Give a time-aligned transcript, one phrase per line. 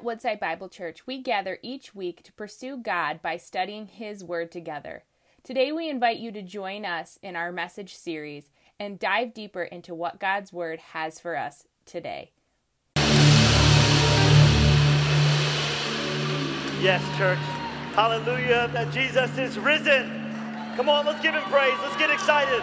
[0.00, 4.50] At Woodside Bible Church, we gather each week to pursue God by studying His Word
[4.50, 5.04] together.
[5.44, 9.94] Today, we invite you to join us in our message series and dive deeper into
[9.94, 12.30] what God's Word has for us today.
[16.80, 17.36] Yes, church.
[17.92, 20.08] Hallelujah, that Jesus is risen.
[20.76, 21.76] Come on, let's give him praise.
[21.82, 22.60] Let's get excited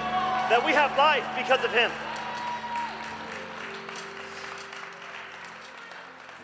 [0.49, 1.91] that we have life because of him.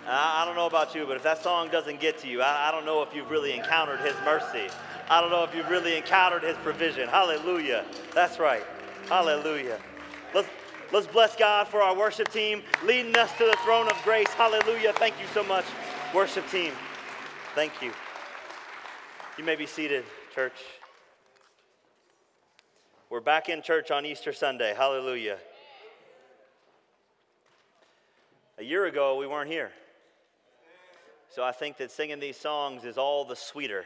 [0.05, 2.71] I don't know about you, but if that song doesn't get to you, I, I
[2.71, 4.67] don't know if you've really encountered His mercy.
[5.09, 7.07] I don't know if you've really encountered His provision.
[7.07, 7.85] Hallelujah.
[8.13, 8.63] That's right.
[9.07, 9.79] Hallelujah.
[10.33, 10.49] Let's,
[10.91, 14.27] let's bless God for our worship team leading us to the throne of grace.
[14.29, 14.93] Hallelujah.
[14.93, 15.65] Thank you so much,
[16.13, 16.73] worship team.
[17.55, 17.91] Thank you.
[19.37, 20.03] You may be seated,
[20.35, 20.57] church.
[23.09, 24.73] We're back in church on Easter Sunday.
[24.75, 25.37] Hallelujah.
[28.57, 29.71] A year ago, we weren't here.
[31.33, 33.85] So I think that singing these songs is all the sweeter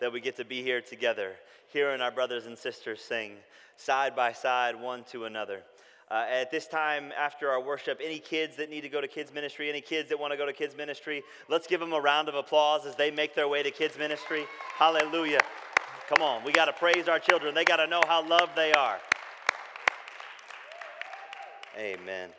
[0.00, 1.34] that we get to be here together,
[1.72, 3.34] hearing our brothers and sisters sing
[3.76, 5.62] side by side, one to another.
[6.10, 9.32] Uh, at this time after our worship, any kids that need to go to kids
[9.32, 12.28] ministry, any kids that want to go to kids ministry, let's give them a round
[12.28, 14.44] of applause as they make their way to kids ministry.
[14.74, 15.38] Hallelujah.
[16.08, 17.54] Come on, we got to praise our children.
[17.54, 18.98] They got to know how loved they are.
[21.78, 22.30] Amen.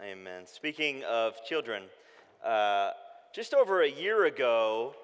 [0.00, 0.46] Amen.
[0.46, 1.82] Speaking of children,
[2.42, 2.92] uh,
[3.34, 4.94] just over a year ago,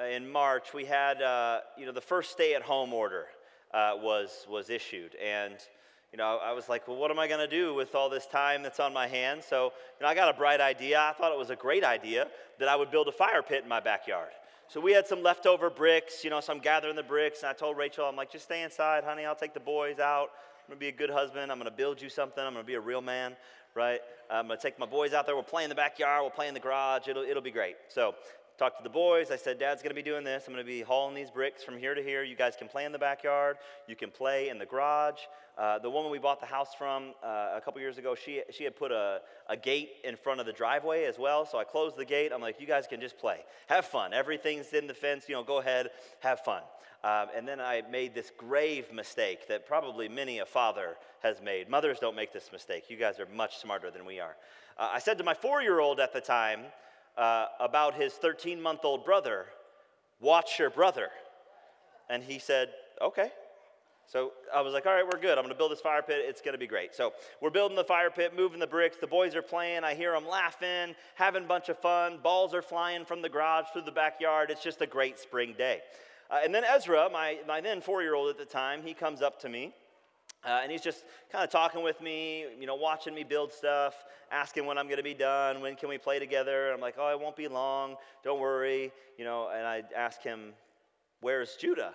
[0.00, 3.26] uh, in March, we had uh, you know the first stay-at-home order
[3.72, 5.54] uh, was was issued, and
[6.12, 8.26] you know I was like, well, what am I going to do with all this
[8.26, 9.44] time that's on my hands?
[9.50, 11.00] So you know I got a bright idea.
[11.00, 12.28] I thought it was a great idea
[12.60, 14.30] that I would build a fire pit in my backyard.
[14.68, 16.40] So we had some leftover bricks, you know.
[16.40, 19.24] So I'm gathering the bricks, and I told Rachel, I'm like, just stay inside, honey.
[19.24, 20.30] I'll take the boys out.
[20.64, 21.50] I'm gonna be a good husband.
[21.50, 22.42] I'm gonna build you something.
[22.42, 23.34] I'm gonna be a real man,
[23.74, 24.00] right?
[24.30, 25.34] I'm gonna take my boys out there.
[25.34, 26.22] We'll play in the backyard.
[26.22, 27.08] We'll play in the garage.
[27.08, 27.76] It'll, it'll be great.
[27.88, 28.14] So,
[28.58, 29.30] talked to the boys.
[29.30, 30.44] I said, Dad's gonna be doing this.
[30.46, 32.22] I'm gonna be hauling these bricks from here to here.
[32.22, 33.56] You guys can play in the backyard.
[33.88, 35.20] You can play in the garage.
[35.56, 38.64] Uh, the woman we bought the house from uh, a couple years ago, she, she
[38.64, 41.46] had put a, a gate in front of the driveway as well.
[41.46, 42.32] So I closed the gate.
[42.34, 43.38] I'm like, you guys can just play.
[43.68, 44.12] Have fun.
[44.12, 45.28] Everything's in the fence.
[45.28, 45.90] You know, go ahead,
[46.20, 46.62] have fun.
[47.04, 51.68] Um, and then I made this grave mistake that probably many a father has made.
[51.68, 52.84] Mothers don't make this mistake.
[52.88, 54.36] You guys are much smarter than we are.
[54.78, 56.60] Uh, I said to my four year old at the time
[57.16, 59.46] uh, about his 13 month old brother,
[60.20, 61.10] Watch your brother.
[62.08, 62.70] And he said,
[63.00, 63.30] Okay.
[64.06, 65.38] So I was like, all right, we're good.
[65.38, 66.18] I'm going to build this fire pit.
[66.20, 66.94] It's going to be great.
[66.94, 68.98] So we're building the fire pit, moving the bricks.
[68.98, 69.82] The boys are playing.
[69.82, 72.18] I hear them laughing, having a bunch of fun.
[72.22, 74.50] Balls are flying from the garage through the backyard.
[74.50, 75.80] It's just a great spring day.
[76.30, 79.22] Uh, and then Ezra, my, my then four year old at the time, he comes
[79.22, 79.72] up to me.
[80.44, 83.94] Uh, and he's just kind of talking with me, you know, watching me build stuff,
[84.30, 86.70] asking when I'm going to be done, when can we play together.
[86.72, 89.48] I'm like, oh, it won't be long, don't worry, you know.
[89.48, 90.52] And I ask him,
[91.20, 91.94] where's Judah?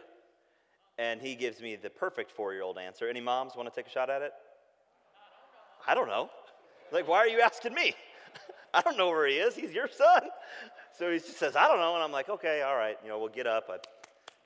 [0.97, 3.07] And he gives me the perfect four year old answer.
[3.07, 4.31] Any moms want to take a shot at it?
[5.87, 6.29] I don't know.
[6.91, 7.93] Like, why are you asking me?
[8.73, 9.55] I don't know where he is.
[9.55, 10.23] He's your son.
[10.97, 11.93] So he just says, I don't know.
[11.93, 13.69] And I'm like, okay, all right, you know, we'll get up.
[13.69, 13.77] I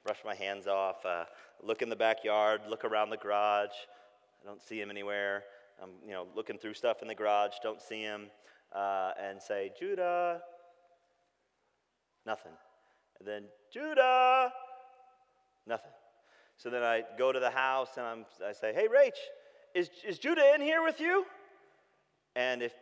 [0.04, 1.24] brush my hands off, uh,
[1.64, 3.70] look in the backyard, look around the garage.
[4.44, 5.44] I don't see him anywhere.
[5.82, 8.28] I'm, you know, looking through stuff in the garage, don't see him,
[8.76, 10.42] uh, and say, Judah.
[12.26, 12.52] Nothing.
[13.20, 14.52] And then, Judah.
[15.66, 15.92] Nothing.
[16.58, 19.12] So then I go to the house and I'm, I say, Hey, Rach,
[19.74, 21.26] is, is Judah in here with you?
[22.36, 22.74] And if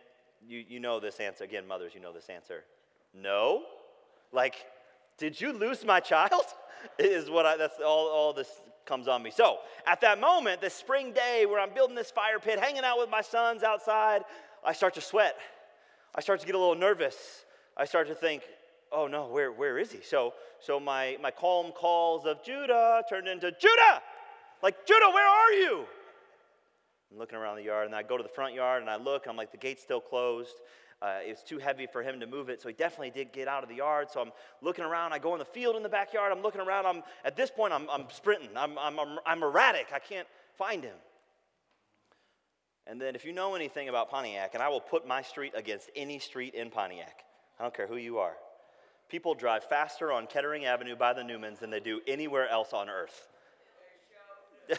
[0.45, 2.63] you, you know this answer, again, mothers, you know this answer.
[3.13, 3.63] No.
[4.31, 4.55] Like,
[5.17, 6.45] did you lose my child?
[6.99, 8.49] is what I, that's all, all this
[8.85, 9.31] comes on me.
[9.31, 12.97] So at that moment, this spring day where I'm building this fire pit, hanging out
[12.97, 14.23] with my sons outside,
[14.65, 15.35] I start to sweat.
[16.15, 17.45] I start to get a little nervous.
[17.77, 18.43] I start to think,
[18.91, 20.01] oh no, where, where is he?
[20.03, 24.01] So, so my, my calm calls of Judah turned into Judah!
[24.61, 25.85] Like, Judah, where are you?
[27.11, 29.25] I'm looking around the yard, and I go to the front yard and I look,
[29.27, 30.55] I'm like, the gate's still closed.
[31.01, 33.47] Uh, it was too heavy for him to move it, so he definitely did get
[33.47, 34.09] out of the yard.
[34.11, 34.31] So I'm
[34.61, 35.13] looking around.
[35.13, 36.31] I go in the field in the backyard.
[36.31, 36.85] I'm looking around.
[36.85, 38.49] I'm, at this point, I'm, I'm sprinting.
[38.55, 39.87] I'm, I'm, I'm, I'm erratic.
[39.93, 40.27] I can't
[40.57, 40.95] find him.
[42.85, 45.89] And then, if you know anything about Pontiac, and I will put my street against
[45.95, 47.23] any street in Pontiac,
[47.59, 48.33] I don't care who you are.
[49.09, 52.89] People drive faster on Kettering Avenue by the Newmans than they do anywhere else on
[52.89, 53.27] earth.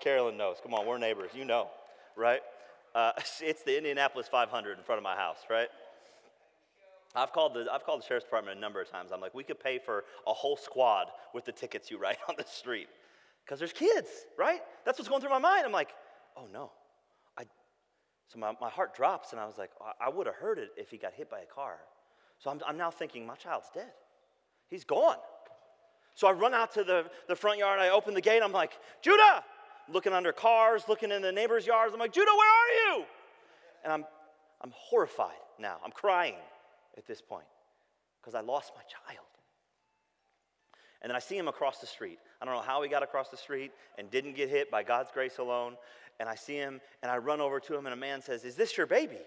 [0.00, 0.56] Carolyn knows.
[0.62, 1.30] Come on, we're neighbors.
[1.34, 1.68] You know,
[2.16, 2.40] right?
[2.96, 3.12] Uh,
[3.42, 5.68] it's the Indianapolis 500 in front of my house, right?
[7.14, 9.10] I've called, the, I've called the sheriff's department a number of times.
[9.12, 12.34] I'm like, we could pay for a whole squad with the tickets you write on
[12.36, 12.88] the street.
[13.44, 14.60] Because there's kids, right?
[14.84, 15.64] That's what's going through my mind.
[15.64, 15.90] I'm like,
[16.36, 16.72] oh no.
[17.38, 17.44] I,
[18.28, 19.70] so my, my heart drops, and I was like,
[20.00, 21.76] I would have heard it if he got hit by a car.
[22.38, 23.92] So I'm, I'm now thinking, my child's dead.
[24.68, 25.16] He's gone.
[26.14, 27.78] So I run out to the, the front yard.
[27.78, 28.42] I open the gate.
[28.42, 29.44] I'm like, Judah!
[29.92, 31.94] Looking under cars, looking in the neighbors' yards.
[31.94, 33.04] I'm like, Judah, where are you?
[33.84, 34.04] And I'm,
[34.60, 35.76] I'm horrified now.
[35.84, 36.34] I'm crying
[36.96, 37.46] at this point
[38.20, 39.26] because I lost my child.
[41.02, 42.18] And then I see him across the street.
[42.40, 45.10] I don't know how he got across the street and didn't get hit by God's
[45.12, 45.76] grace alone.
[46.18, 48.56] And I see him and I run over to him, and a man says, Is
[48.56, 49.18] this your baby?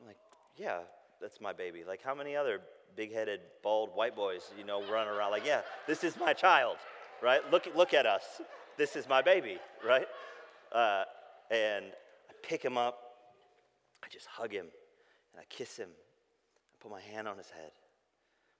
[0.00, 0.18] I'm like,
[0.56, 0.80] Yeah,
[1.20, 1.82] that's my baby.
[1.86, 2.60] Like, how many other
[2.94, 6.76] big headed, bald white boys, you know, run around like, Yeah, this is my child,
[7.22, 7.40] right?
[7.50, 8.42] Look, look at us.
[8.80, 10.06] This is my baby, right?
[10.74, 11.04] Uh,
[11.50, 11.84] and
[12.30, 12.98] I pick him up,
[14.02, 15.90] I just hug him, and I kiss him.
[15.90, 17.72] I put my hand on his head.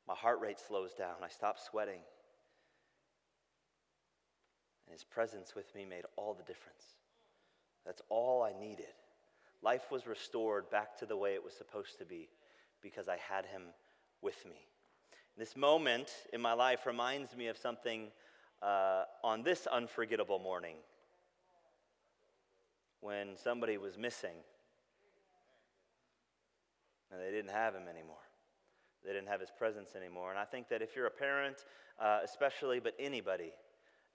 [0.07, 1.15] My heart rate slows down.
[1.25, 2.01] I stop sweating.
[4.87, 6.85] And his presence with me made all the difference.
[7.87, 8.93] That's all I needed.
[9.63, 12.29] Life was restored back to the way it was supposed to be
[12.83, 13.63] because I had him
[14.21, 14.67] with me.
[15.39, 18.09] This moment in my life reminds me of something
[18.62, 20.77] uh, on this unforgettable morning
[23.01, 24.37] when somebody was missing
[27.11, 28.17] and they didn't have him anymore.
[29.05, 30.31] They didn't have his presence anymore.
[30.31, 31.65] And I think that if you're a parent,
[31.99, 33.53] uh, especially, but anybody,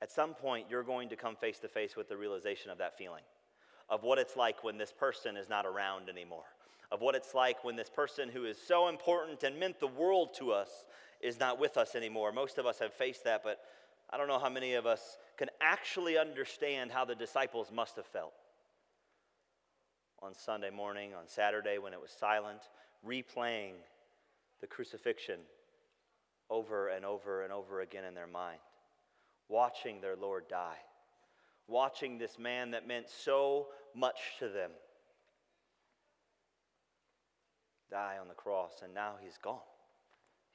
[0.02, 2.98] at some point you're going to come face to face with the realization of that
[2.98, 3.24] feeling,
[3.90, 6.46] of what it's like when this person is not around anymore,
[6.92, 10.30] of what it's like when this person who is so important and meant the world
[10.38, 10.86] to us
[11.22, 12.32] is not with us anymore.
[12.32, 13.60] Most of us have faced that, but
[14.10, 18.06] I don't know how many of us can actually understand how the disciples must have
[18.06, 18.34] felt.
[20.22, 22.62] On Sunday morning, on Saturday when it was silent,
[23.06, 23.74] replaying
[24.62, 25.40] the crucifixion
[26.50, 28.60] over and over and over again in their mind,
[29.50, 30.78] watching their Lord die,
[31.68, 34.72] watching this man that meant so much to them
[37.92, 39.60] die on the cross, and now he's gone.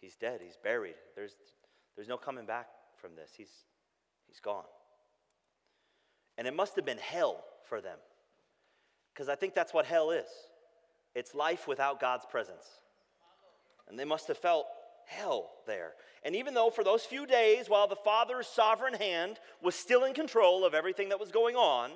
[0.01, 0.95] He's dead, he's buried.
[1.15, 1.37] There's,
[1.95, 2.69] there's no coming back
[3.01, 3.31] from this.
[3.37, 3.53] He's,
[4.27, 4.65] he's gone.
[6.39, 7.99] And it must have been hell for them,
[9.13, 10.27] because I think that's what hell is
[11.15, 12.65] it's life without God's presence.
[13.89, 14.67] And they must have felt
[15.07, 15.95] hell there.
[16.25, 20.15] And even though for those few days, while the Father's sovereign hand was still in
[20.15, 21.91] control of everything that was going on,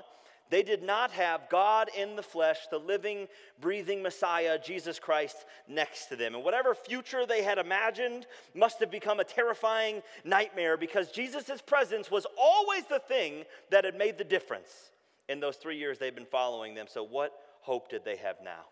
[0.50, 3.28] they did not have God in the flesh, the living,
[3.60, 5.36] breathing Messiah, Jesus Christ,
[5.66, 6.34] next to them.
[6.34, 12.10] And whatever future they had imagined must have become a terrifying nightmare because Jesus' presence
[12.10, 14.90] was always the thing that had made the difference
[15.28, 16.86] in those three years they've been following them.
[16.88, 17.32] So, what
[17.62, 18.64] hope did they have now?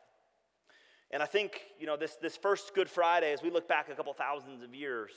[1.10, 3.94] And I think, you know, this, this first Good Friday, as we look back a
[3.94, 5.10] couple thousands of years,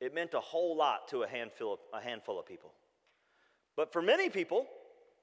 [0.00, 2.72] it meant a whole lot to a handful of, a handful of people.
[3.76, 4.66] But for many people,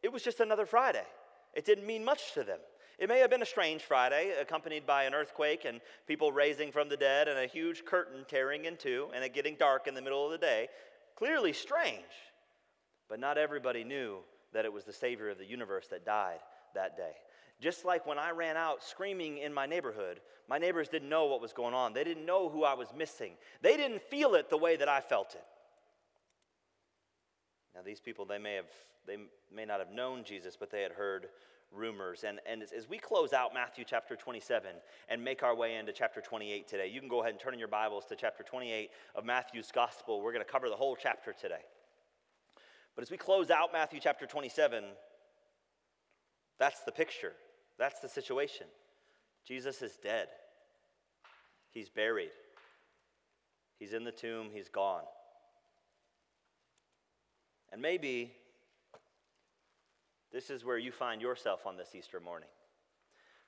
[0.02, 1.06] it was just another Friday.
[1.54, 2.60] It didn't mean much to them.
[3.00, 6.90] It may have been a strange Friday, accompanied by an earthquake and people raising from
[6.90, 10.02] the dead and a huge curtain tearing in two and it getting dark in the
[10.02, 10.68] middle of the day.
[11.16, 12.04] Clearly strange.
[13.10, 14.20] But not everybody knew
[14.54, 16.40] that it was the Savior of the universe that died
[16.76, 17.12] that day.
[17.60, 21.42] Just like when I ran out screaming in my neighborhood, my neighbors didn't know what
[21.42, 21.94] was going on.
[21.94, 23.34] They didn't know who I was missing.
[23.62, 25.44] They didn't feel it the way that I felt it.
[27.76, 28.66] Now, these people, they may have,
[29.08, 29.18] they
[29.54, 31.28] may not have known Jesus, but they had heard
[31.72, 32.24] rumors.
[32.24, 34.70] And, and as, as we close out Matthew chapter 27
[35.10, 37.60] and make our way into chapter 28 today, you can go ahead and turn in
[37.60, 40.22] your Bibles to chapter 28 of Matthew's gospel.
[40.22, 41.64] We're going to cover the whole chapter today.
[42.96, 44.84] But as we close out Matthew chapter 27,
[46.60, 47.34] that's the picture.
[47.80, 48.68] That's the situation.
[49.46, 50.28] Jesus is dead,
[51.72, 52.32] he's buried,
[53.78, 55.04] he's in the tomb, he's gone.
[57.74, 58.32] And maybe
[60.32, 62.50] this is where you find yourself on this Easter morning.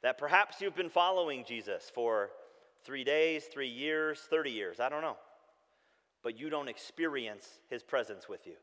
[0.02, 2.32] That perhaps you've been following Jesus for
[2.84, 5.18] three days, three years, 30 years, I don't know.
[6.24, 8.56] But you don't experience his presence with you.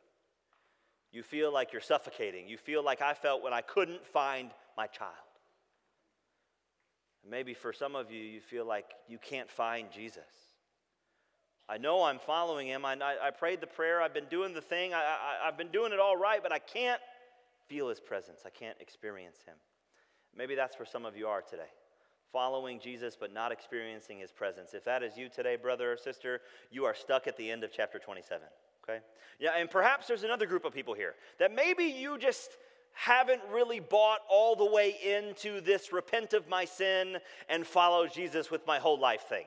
[1.13, 2.49] You feel like you're suffocating.
[2.49, 5.13] You feel like I felt when I couldn't find my child.
[7.29, 10.52] Maybe for some of you, you feel like you can't find Jesus.
[11.73, 12.85] I know I'm following him.
[12.85, 14.03] I, I, prayed the prayer.
[14.03, 14.93] I've been doing the thing.
[14.93, 17.01] I, I, I've been doing it all right, but I can't
[17.67, 18.43] feel his presence.
[18.45, 19.55] I can't experience him.
[20.37, 21.71] Maybe that's where some of you are today.
[22.31, 24.75] Following Jesus, but not experiencing his presence.
[24.75, 27.73] If that is you today, brother or sister, you are stuck at the end of
[27.73, 28.47] chapter 27.
[28.85, 29.01] Okay?
[29.41, 32.51] Yeah, and perhaps there's another group of people here that maybe you just
[32.93, 37.17] haven't really bought all the way into this repent of my sin
[37.49, 39.47] and follow Jesus with my whole life thing,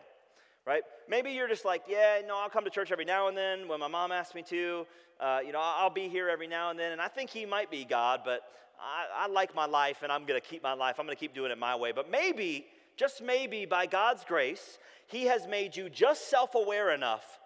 [0.66, 0.84] right?
[1.10, 3.80] Maybe you're just like, yeah, no, I'll come to church every now and then when
[3.80, 4.86] my mom asks me to.
[5.20, 7.72] Uh, you know, I'll be here every now and then, and I think he might
[7.72, 8.42] be God, but
[8.80, 10.96] I, I like my life and I'm going to keep my life.
[11.00, 11.92] I'm going to keep doing it my way.
[11.92, 12.66] But maybe
[12.98, 17.40] just maybe by God's grace, He has made you just self aware enough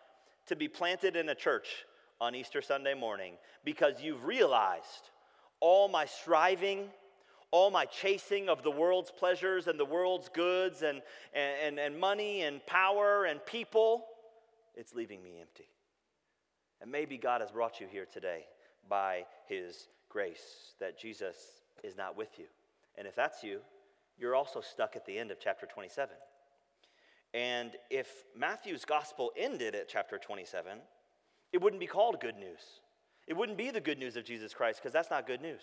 [0.48, 1.86] to be planted in a church
[2.22, 3.34] on Easter Sunday morning
[3.64, 5.12] because you've realized
[5.60, 6.90] all my striving,
[7.51, 11.01] all my chasing of the world's pleasures and the world's goods and,
[11.34, 14.06] and, and, money and power and people,
[14.75, 15.68] it's leaving me empty.
[16.82, 18.46] And maybe God has brought you here today
[18.88, 21.36] by His grace that Jesus
[21.84, 22.46] is not with you.
[22.98, 23.60] And if that's you,
[24.18, 26.15] you're also stuck at the end of chapter 27.
[27.34, 30.79] And if Matthew's gospel ended at chapter 27,
[31.53, 32.82] it wouldn't be called good news.
[33.29, 35.62] It wouldn't be the good news of Jesus Christ because that's not good news.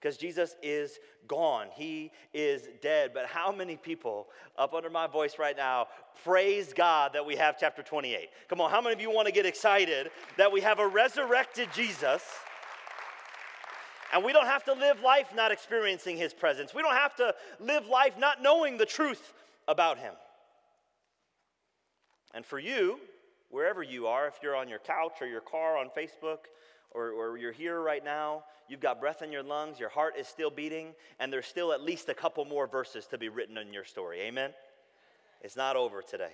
[0.00, 1.66] Because Jesus is gone.
[1.74, 3.10] He is dead.
[3.12, 5.88] But how many people up under my voice right now
[6.22, 8.28] praise God that we have chapter 28?
[8.48, 11.68] Come on, how many of you want to get excited that we have a resurrected
[11.74, 12.22] Jesus?
[14.14, 16.72] And we don't have to live life not experiencing his presence.
[16.72, 19.34] We don't have to live life not knowing the truth
[19.66, 20.14] about him.
[22.32, 23.00] And for you,
[23.50, 26.46] wherever you are, if you're on your couch or your car on Facebook,
[26.90, 30.26] or, or you're here right now, you've got breath in your lungs, your heart is
[30.26, 33.72] still beating, and there's still at least a couple more verses to be written in
[33.72, 34.20] your story.
[34.22, 34.50] Amen?
[35.42, 36.32] It's not over today.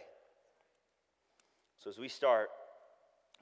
[1.79, 2.49] So as we start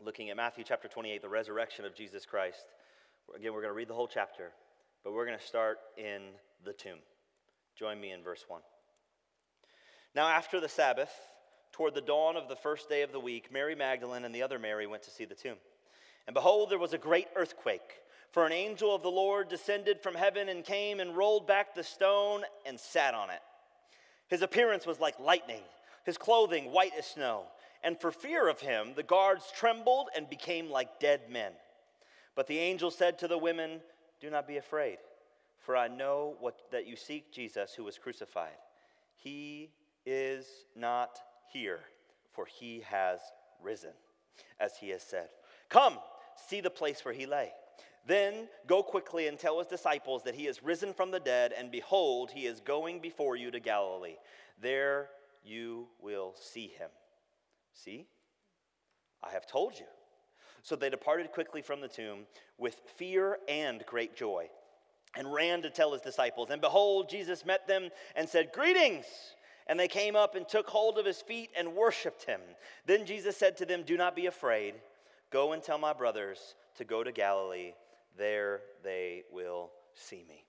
[0.04, 2.64] looking at Matthew chapter 28, the resurrection of Jesus Christ,
[3.36, 4.52] again, we're going to read the whole chapter,
[5.04, 6.22] but we're going to start in
[6.64, 6.98] the tomb.
[7.78, 8.60] Join me in verse 1.
[10.14, 11.10] Now, after the Sabbath,
[11.72, 14.58] toward the dawn of the first day of the week, Mary Magdalene and the other
[14.58, 15.56] Mary went to see the tomb.
[16.26, 18.00] And behold, there was a great earthquake,
[18.30, 21.84] for an angel of the Lord descended from heaven and came and rolled back the
[21.84, 23.40] stone and sat on it.
[24.28, 25.62] His appearance was like lightning,
[26.04, 27.44] his clothing white as snow.
[27.84, 31.52] And for fear of him, the guards trembled and became like dead men.
[32.34, 33.80] But the angel said to the women,
[34.20, 34.98] Do not be afraid,
[35.58, 38.56] for I know what, that you seek Jesus who was crucified.
[39.16, 39.70] He
[40.06, 41.18] is not
[41.52, 41.80] here,
[42.32, 43.20] for he has
[43.62, 43.92] risen,
[44.58, 45.28] as he has said.
[45.68, 45.98] Come,
[46.48, 47.52] see the place where he lay.
[48.06, 51.70] Then go quickly and tell his disciples that he is risen from the dead, and
[51.70, 54.16] behold, he is going before you to Galilee.
[54.60, 55.10] There
[55.44, 56.90] you will see him.
[57.72, 58.06] See?
[59.22, 59.86] I have told you.
[60.62, 62.20] So they departed quickly from the tomb
[62.58, 64.48] with fear and great joy,
[65.16, 66.50] and ran to tell his disciples.
[66.50, 69.06] And behold, Jesus met them and said, Greetings!
[69.68, 72.40] And they came up and took hold of his feet and worshiped him.
[72.84, 74.74] Then Jesus said to them, Do not be afraid.
[75.32, 77.72] Go and tell my brothers to go to Galilee.
[78.18, 80.44] There they will see me.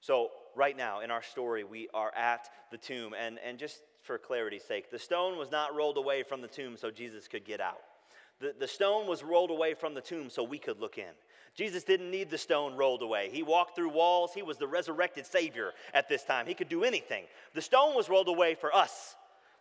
[0.00, 3.14] So, right now in our story, we are at the tomb.
[3.18, 6.76] And, and just for clarity's sake, the stone was not rolled away from the tomb
[6.76, 7.80] so Jesus could get out.
[8.40, 11.12] The, the stone was rolled away from the tomb so we could look in.
[11.54, 13.30] Jesus didn't need the stone rolled away.
[13.32, 14.32] He walked through walls.
[14.34, 16.46] He was the resurrected Savior at this time.
[16.46, 17.24] He could do anything.
[17.54, 19.16] The stone was rolled away for us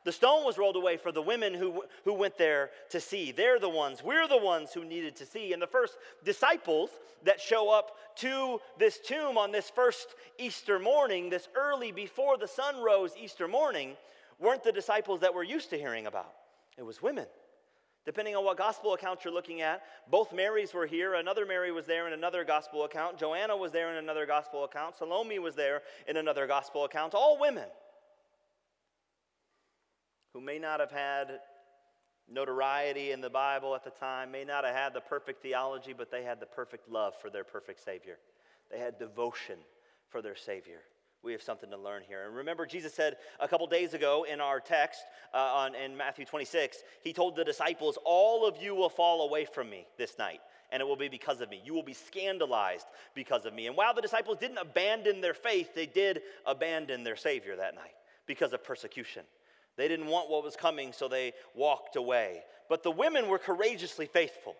[0.05, 3.31] the stone was rolled away for the women who, who went there to see.
[3.31, 5.51] They're the ones, we're the ones who needed to see.
[5.51, 6.91] And the first disciples
[7.23, 12.47] that show up to this tomb on this first Easter morning, this early before the
[12.47, 13.97] sun rose Easter morning,
[14.39, 16.33] weren't the disciples that we're used to hearing about.
[16.77, 17.25] It was women.
[18.05, 19.81] Depending on what gospel account you're looking at,
[20.11, 21.15] both Marys were here.
[21.15, 23.17] Another Mary was there in another gospel account.
[23.17, 24.95] Joanna was there in another gospel account.
[24.95, 27.15] Salome was there in another gospel account.
[27.15, 27.65] All women
[30.35, 31.39] who may not have had
[32.29, 36.11] notoriety in the Bible at the time, may not have had the perfect theology, but
[36.11, 38.17] they had the perfect love for their perfect Savior.
[38.69, 39.55] They had devotion
[40.09, 40.79] for their Savior.
[41.23, 42.25] We have something to learn here.
[42.25, 44.99] And remember, Jesus said a couple days ago in our text
[45.33, 49.45] uh, on, in Matthew 26, He told the disciples, All of you will fall away
[49.45, 51.61] from me this night and it will be because of me.
[51.63, 53.67] You will be scandalized because of me.
[53.67, 57.95] And while the disciples didn't abandon their faith, they did abandon their Savior that night
[58.27, 59.23] because of persecution.
[59.77, 62.43] They didn't want what was coming, so they walked away.
[62.69, 64.55] But the women were courageously faithful.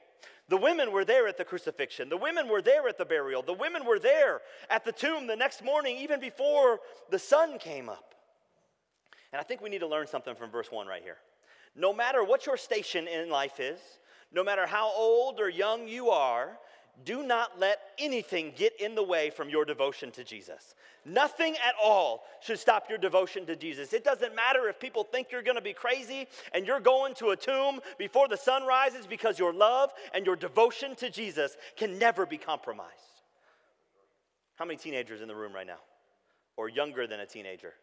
[0.50, 2.10] The women were there at the crucifixion.
[2.10, 3.42] The women were there at the burial.
[3.42, 6.80] The women were there at the tomb the next morning, even before
[7.10, 8.14] the sun came up.
[9.32, 11.18] And I think we need to learn something from verse 1 right here.
[11.76, 13.80] No matter what your station in life is,
[14.32, 16.58] no matter how old or young you are,
[17.04, 20.76] do not let anything get in the way from your devotion to Jesus.
[21.04, 23.94] Nothing at all should stop your devotion to Jesus.
[23.94, 27.30] It doesn't matter if people think you're going to be crazy and you're going to
[27.30, 32.00] a tomb before the sun rises because your love and your devotion to Jesus can
[32.00, 32.92] never be compromised.
[34.56, 35.80] How many teenagers in the room right now?
[36.58, 37.74] Or younger than a teenager?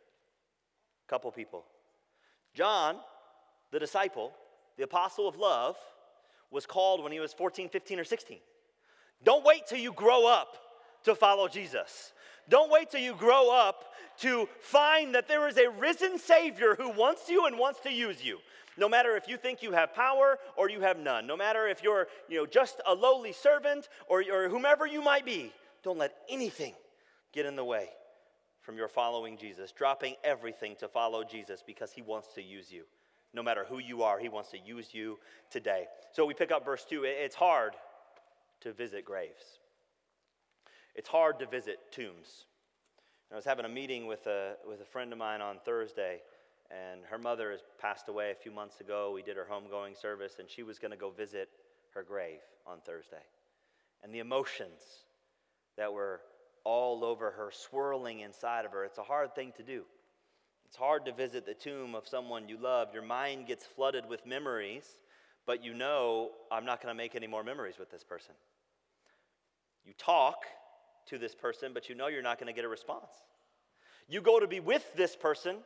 [1.07, 1.65] A couple people.
[2.55, 2.97] John,
[3.71, 4.33] the disciple,
[4.79, 5.77] the apostle of love,
[6.51, 8.39] was called when he was 14, 15, or 16.
[9.25, 10.57] Don't wait till you grow up
[11.05, 12.13] to follow Jesus.
[12.49, 13.85] Don't wait till you grow up
[14.19, 18.25] to find that there is a risen Savior who wants you and wants to use
[18.25, 18.39] you.
[18.77, 21.83] No matter if you think you have power or you have none, no matter if
[21.83, 25.53] you're you know, just a lowly servant or, or whomever you might be,
[25.83, 26.75] don't let anything
[27.33, 27.89] get in the way
[28.63, 32.85] from your following Jesus, dropping everything to follow Jesus because he wants to use you.
[33.35, 35.19] No matter who you are, he wants to use you
[35.51, 35.87] today.
[36.13, 37.05] So we pick up verse 2.
[37.05, 37.73] It's hard
[38.63, 39.59] to visit graves,
[40.95, 42.47] it's hard to visit tombs.
[43.33, 46.21] I was having a meeting with a, with a friend of mine on Thursday,
[46.71, 49.11] and her mother has passed away a few months ago.
[49.15, 51.49] We did her homegoing service, and she was going to go visit
[51.95, 53.23] her grave on Thursday.
[54.03, 54.83] And the emotions
[55.79, 56.21] that were
[56.65, 59.85] all over her, swirling inside of her, it's a hard thing to do.
[60.67, 62.89] It's hard to visit the tomb of someone you love.
[62.93, 64.99] Your mind gets flooded with memories,
[65.47, 68.35] but you know, I'm not going to make any more memories with this person.
[69.85, 70.45] You talk,
[71.07, 73.13] to this person, but you know you're not going to get a response.
[74.09, 75.57] You go to be with this person,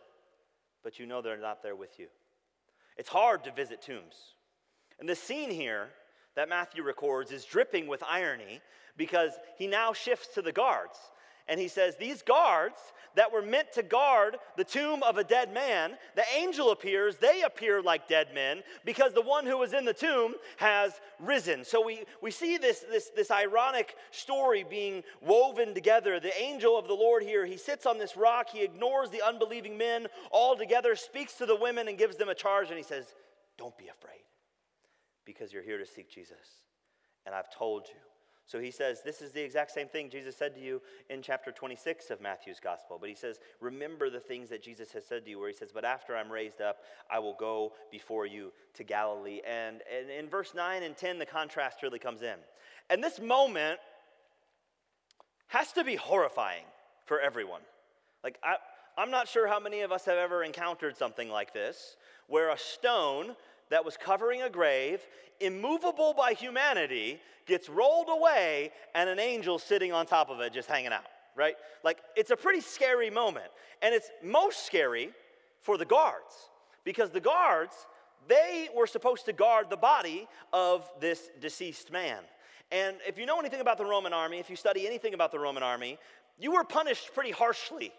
[0.82, 2.08] but you know they're not there with you.
[2.96, 4.34] It's hard to visit tombs.
[4.98, 5.90] And the scene here
[6.34, 8.60] that Matthew records is dripping with irony
[8.96, 10.96] because he now shifts to the guards.
[11.48, 12.78] And he says, These guards
[13.14, 17.42] that were meant to guard the tomb of a dead man, the angel appears, they
[17.42, 21.64] appear like dead men because the one who was in the tomb has risen.
[21.64, 26.20] So we, we see this, this, this ironic story being woven together.
[26.20, 29.78] The angel of the Lord here, he sits on this rock, he ignores the unbelieving
[29.78, 33.14] men altogether, speaks to the women, and gives them a charge, and he says,
[33.56, 34.20] Don't be afraid
[35.24, 36.64] because you're here to seek Jesus.
[37.24, 38.00] And I've told you
[38.46, 41.50] so he says, This is the exact same thing Jesus said to you in chapter
[41.50, 42.96] 26 of Matthew's gospel.
[43.00, 45.70] But he says, Remember the things that Jesus has said to you, where he says,
[45.74, 46.78] But after I'm raised up,
[47.10, 49.40] I will go before you to Galilee.
[49.46, 52.36] And, and in verse 9 and 10, the contrast really comes in.
[52.88, 53.80] And this moment
[55.48, 56.64] has to be horrifying
[57.04, 57.62] for everyone.
[58.22, 58.56] Like, I,
[58.96, 61.96] I'm not sure how many of us have ever encountered something like this,
[62.28, 63.34] where a stone
[63.70, 65.00] that was covering a grave,
[65.40, 70.68] immovable by humanity, gets rolled away, and an angel sitting on top of it just
[70.68, 71.04] hanging out,
[71.36, 71.56] right?
[71.84, 73.46] Like, it's a pretty scary moment.
[73.82, 75.10] And it's most scary
[75.60, 76.34] for the guards,
[76.84, 77.74] because the guards,
[78.28, 82.18] they were supposed to guard the body of this deceased man.
[82.72, 85.38] And if you know anything about the Roman army, if you study anything about the
[85.38, 85.98] Roman army,
[86.38, 87.92] you were punished pretty harshly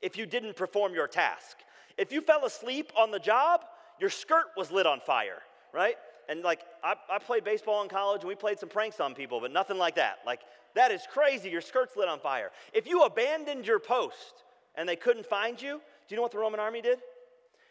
[0.00, 1.58] if you didn't perform your task.
[1.98, 3.64] If you fell asleep on the job,
[4.00, 5.38] your skirt was lit on fire,
[5.72, 5.96] right?
[6.28, 9.40] And like, I, I played baseball in college and we played some pranks on people,
[9.40, 10.18] but nothing like that.
[10.26, 10.40] Like,
[10.74, 11.50] that is crazy.
[11.50, 12.50] Your skirt's lit on fire.
[12.72, 16.38] If you abandoned your post and they couldn't find you, do you know what the
[16.38, 16.98] Roman army did?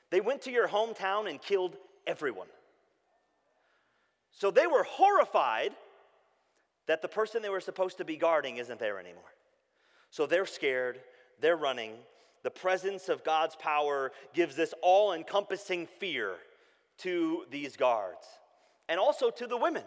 [0.10, 2.47] They went to your hometown and killed everyone.
[4.31, 5.71] So they were horrified
[6.88, 9.23] that the person they were supposed to be guarding isn't there anymore.
[10.10, 10.99] So they're scared,
[11.39, 11.93] they're running,
[12.43, 16.36] the presence of God's power gives this all encompassing fear
[16.99, 18.25] to these guards
[18.89, 19.84] and also to the women.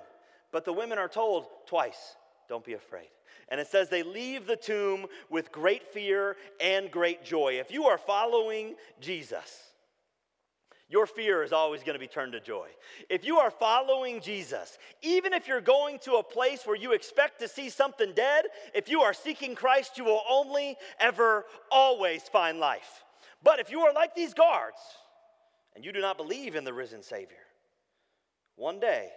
[0.53, 2.17] But the women are told twice
[2.49, 3.09] don't be afraid.
[3.49, 7.59] And it says they leave the tomb with great fear and great joy.
[7.59, 9.74] If you are following Jesus,
[10.95, 12.69] your fear is always going to be turned to joy.
[13.11, 17.41] If you are following Jesus, even if you're going to a place where you expect
[17.41, 18.45] to see something dead,
[18.77, 23.03] if you are seeking Christ, you will only, ever, always find life.
[23.43, 24.79] But if you are like these guards
[25.75, 27.43] and you do not believe in the risen Savior,
[28.55, 29.09] one day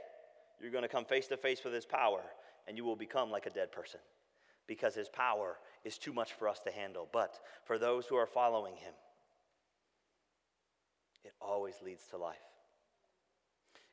[0.60, 2.24] you're going to come face to face with His power
[2.68, 4.00] and you will become like a dead person
[4.66, 7.08] because His power is too much for us to handle.
[7.14, 8.94] But for those who are following Him,
[11.28, 12.38] it always leads to life.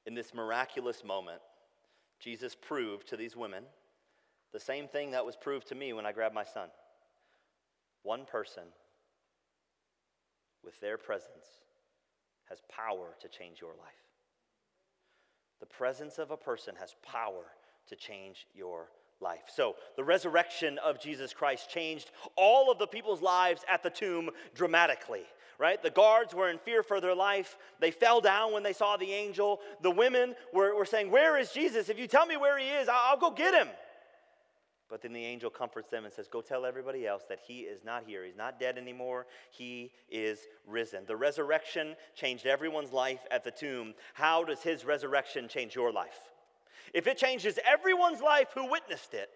[0.06, 1.40] In this miraculous moment,
[2.20, 3.64] Jesus proved to these women
[4.52, 6.68] the same thing that was proved to me when I grabbed my son.
[8.04, 8.62] One person
[10.64, 11.46] with their presence
[12.48, 14.04] has power to change your life.
[15.58, 17.46] The presence of a person has power
[17.88, 19.44] to change your life.
[19.48, 24.30] So, the resurrection of Jesus Christ changed all of the people's lives at the tomb
[24.54, 25.24] dramatically
[25.58, 25.82] right?
[25.82, 27.56] The guards were in fear for their life.
[27.80, 29.60] They fell down when they saw the angel.
[29.82, 31.88] The women were, were saying, Where is Jesus?
[31.88, 33.68] If you tell me where he is, I'll, I'll go get him.
[34.90, 37.84] But then the angel comforts them and says, Go tell everybody else that he is
[37.84, 38.24] not here.
[38.24, 39.26] He's not dead anymore.
[39.50, 41.04] He is risen.
[41.06, 43.94] The resurrection changed everyone's life at the tomb.
[44.12, 46.18] How does his resurrection change your life?
[46.92, 49.30] If it changes everyone's life who witnessed it,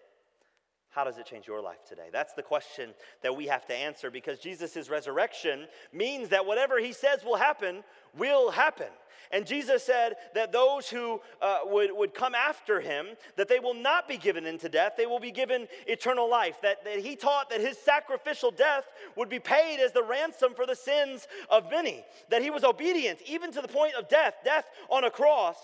[0.99, 2.09] how does it change your life today?
[2.11, 2.89] That's the question
[3.21, 7.85] that we have to answer because Jesus' resurrection means that whatever he says will happen,
[8.17, 8.89] will happen.
[9.31, 13.73] And Jesus said that those who uh, would, would come after him, that they will
[13.73, 16.61] not be given into death, they will be given eternal life.
[16.61, 20.65] That, that he taught that his sacrificial death would be paid as the ransom for
[20.65, 22.03] the sins of many.
[22.29, 25.57] That he was obedient even to the point of death, death on a cross.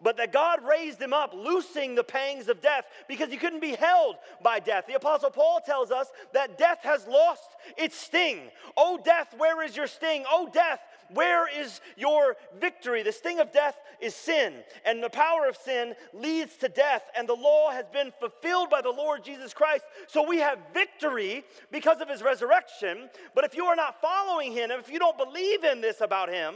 [0.00, 3.74] But that God raised him up, loosing the pangs of death because he couldn't be
[3.74, 4.86] held by death.
[4.86, 8.50] The Apostle Paul tells us that death has lost its sting.
[8.76, 10.24] Oh, death, where is your sting?
[10.30, 10.80] Oh, death,
[11.14, 13.02] where is your victory?
[13.02, 17.28] The sting of death is sin, and the power of sin leads to death, and
[17.28, 19.84] the law has been fulfilled by the Lord Jesus Christ.
[20.08, 23.08] So we have victory because of his resurrection.
[23.34, 26.54] But if you are not following him, if you don't believe in this about him,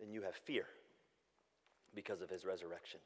[0.00, 0.66] then you have fear
[1.94, 3.00] because of his resurrection.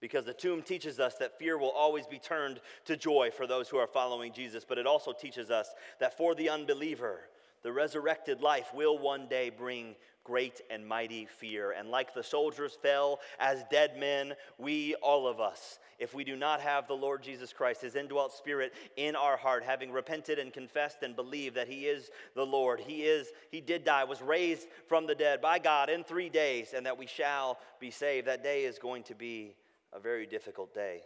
[0.00, 3.68] Because the tomb teaches us that fear will always be turned to joy for those
[3.68, 7.22] who are following Jesus, but it also teaches us that for the unbeliever,
[7.62, 9.94] the resurrected life will one day bring
[10.28, 11.72] great and mighty fear.
[11.72, 16.36] And like the soldiers fell as dead men, we, all of us, if we do
[16.36, 20.52] not have the Lord Jesus Christ, his indwelt spirit in our heart, having repented and
[20.52, 24.68] confessed and believed that he is the Lord, he is, he did die, was raised
[24.86, 28.26] from the dead by God in three days, and that we shall be saved.
[28.26, 29.54] That day is going to be
[29.94, 31.00] a very difficult day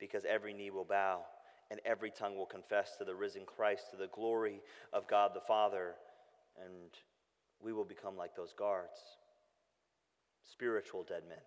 [0.00, 1.22] because every knee will bow
[1.70, 4.60] and every tongue will confess to the risen Christ, to the glory
[4.92, 5.94] of God the Father,
[6.64, 6.90] and
[7.62, 8.98] we will become like those guards,
[10.50, 11.38] spiritual dead men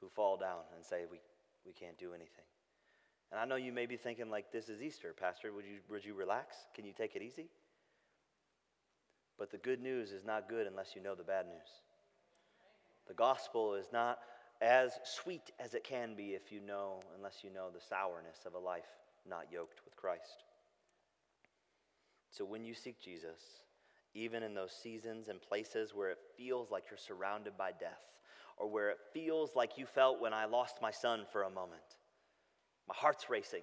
[0.00, 1.18] who fall down and say, We,
[1.66, 2.44] we can't do anything.
[3.30, 5.52] And I know you may be thinking, like, this is Easter, Pastor.
[5.52, 6.56] Would you, would you relax?
[6.74, 7.48] Can you take it easy?
[9.38, 11.80] But the good news is not good unless you know the bad news.
[13.08, 14.18] The gospel is not
[14.60, 18.54] as sweet as it can be if you know, unless you know the sourness of
[18.54, 20.44] a life not yoked with Christ.
[22.30, 23.40] So when you seek Jesus,
[24.14, 28.02] even in those seasons and places where it feels like you're surrounded by death,
[28.56, 31.82] or where it feels like you felt when I lost my son for a moment,
[32.88, 33.62] my heart's racing.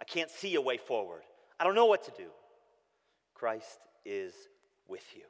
[0.00, 1.22] I can't see a way forward.
[1.58, 2.28] I don't know what to do.
[3.34, 4.32] Christ is
[4.88, 5.22] with you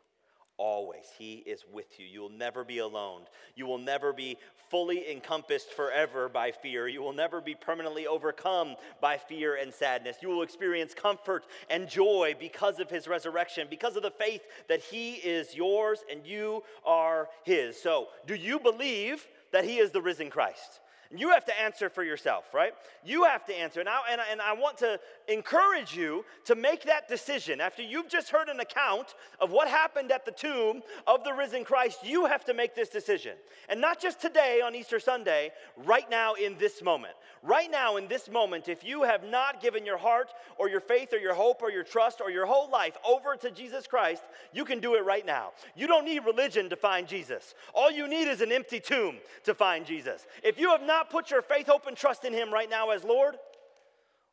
[0.61, 1.07] always.
[1.19, 2.07] He is with you.
[2.07, 3.23] You will never be alone.
[3.57, 4.37] You will never be
[4.69, 6.87] fully encompassed forever by fear.
[6.87, 10.19] You will never be permanently overcome by fear and sadness.
[10.21, 14.81] You will experience comfort and joy because of his resurrection, because of the faith that
[14.81, 17.81] he is yours and you are his.
[17.81, 20.81] So, do you believe that he is the risen Christ?
[21.17, 22.73] You have to answer for yourself, right?
[23.05, 23.83] You have to answer.
[23.83, 27.61] Now, and, and I want to encourage you to make that decision.
[27.61, 31.65] After you've just heard an account of what happened at the tomb of the risen
[31.65, 33.33] Christ, you have to make this decision.
[33.69, 35.51] And not just today on Easter Sunday,
[35.85, 37.15] right now in this moment.
[37.43, 41.13] Right now in this moment, if you have not given your heart or your faith
[41.13, 44.65] or your hope or your trust or your whole life over to Jesus Christ, you
[44.65, 45.53] can do it right now.
[45.75, 47.55] You don't need religion to find Jesus.
[47.75, 50.27] All you need is an empty tomb to find Jesus.
[50.45, 52.91] If you have not not put your faith, hope, and trust in Him right now
[52.91, 53.37] as Lord,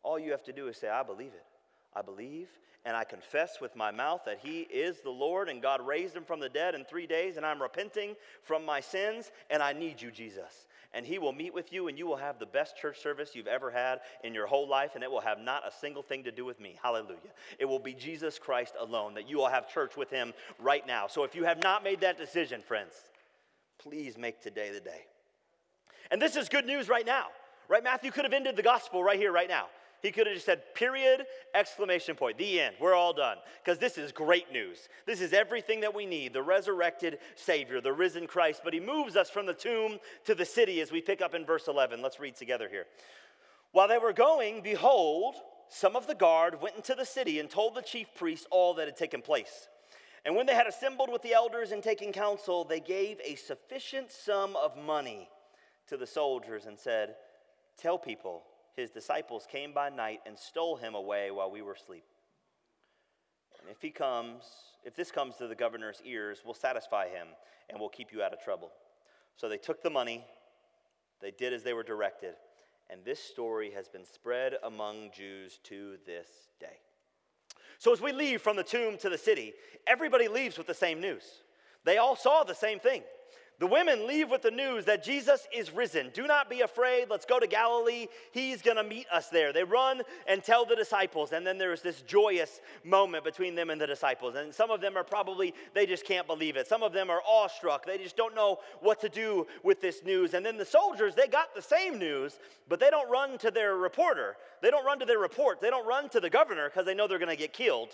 [0.03, 1.45] all you have to do is say, I believe it.
[1.95, 2.49] I believe
[2.85, 6.23] and I confess with my mouth that He is the Lord and God raised Him
[6.23, 10.01] from the dead in three days, and I'm repenting from my sins, and I need
[10.01, 10.67] you, Jesus.
[10.93, 13.47] And He will meet with you, and you will have the best church service you've
[13.47, 16.31] ever had in your whole life, and it will have not a single thing to
[16.31, 16.77] do with me.
[16.81, 17.33] Hallelujah.
[17.59, 21.07] It will be Jesus Christ alone that you will have church with Him right now.
[21.07, 22.93] So if you have not made that decision, friends,
[23.79, 25.07] please make today the day.
[26.11, 27.27] And this is good news right now,
[27.67, 27.83] right?
[27.83, 29.67] Matthew could have ended the gospel right here, right now.
[30.01, 32.75] He could have just said, period, exclamation point, the end.
[32.79, 33.37] We're all done.
[33.63, 34.89] Because this is great news.
[35.07, 38.61] This is everything that we need the resurrected Savior, the risen Christ.
[38.63, 41.45] But he moves us from the tomb to the city as we pick up in
[41.45, 42.01] verse 11.
[42.01, 42.85] Let's read together here.
[43.71, 45.35] While they were going, behold,
[45.67, 48.87] some of the guard went into the city and told the chief priests all that
[48.87, 49.67] had taken place.
[50.25, 54.11] And when they had assembled with the elders and taken counsel, they gave a sufficient
[54.11, 55.27] sum of money
[55.87, 57.15] to the soldiers and said,
[57.77, 58.43] Tell people
[58.75, 62.05] his disciples came by night and stole him away while we were asleep.
[63.59, 64.43] And if he comes,
[64.85, 67.27] if this comes to the governor's ears, we'll satisfy him
[67.69, 68.71] and we'll keep you out of trouble.
[69.35, 70.25] So they took the money,
[71.21, 72.35] they did as they were directed,
[72.89, 76.27] and this story has been spread among Jews to this
[76.59, 76.79] day.
[77.79, 79.53] So as we leave from the tomb to the city,
[79.85, 81.23] everybody leaves with the same news.
[81.83, 83.03] They all saw the same thing.
[83.59, 86.11] The women leave with the news that Jesus is risen.
[86.13, 87.09] Do not be afraid.
[87.09, 88.05] Let's go to Galilee.
[88.31, 89.51] He's going to meet us there.
[89.51, 93.81] They run and tell the disciples, and then there's this joyous moment between them and
[93.81, 94.35] the disciples.
[94.35, 96.67] And some of them are probably, they just can't believe it.
[96.67, 97.83] Some of them are awestruck.
[97.83, 100.35] They just don't know what to do with this news.
[100.35, 102.37] And then the soldiers, they got the same news,
[102.69, 104.37] but they don't run to their reporter.
[104.61, 105.61] They don't run to their report.
[105.61, 107.89] They don't run to the governor because they know they're going to get killed.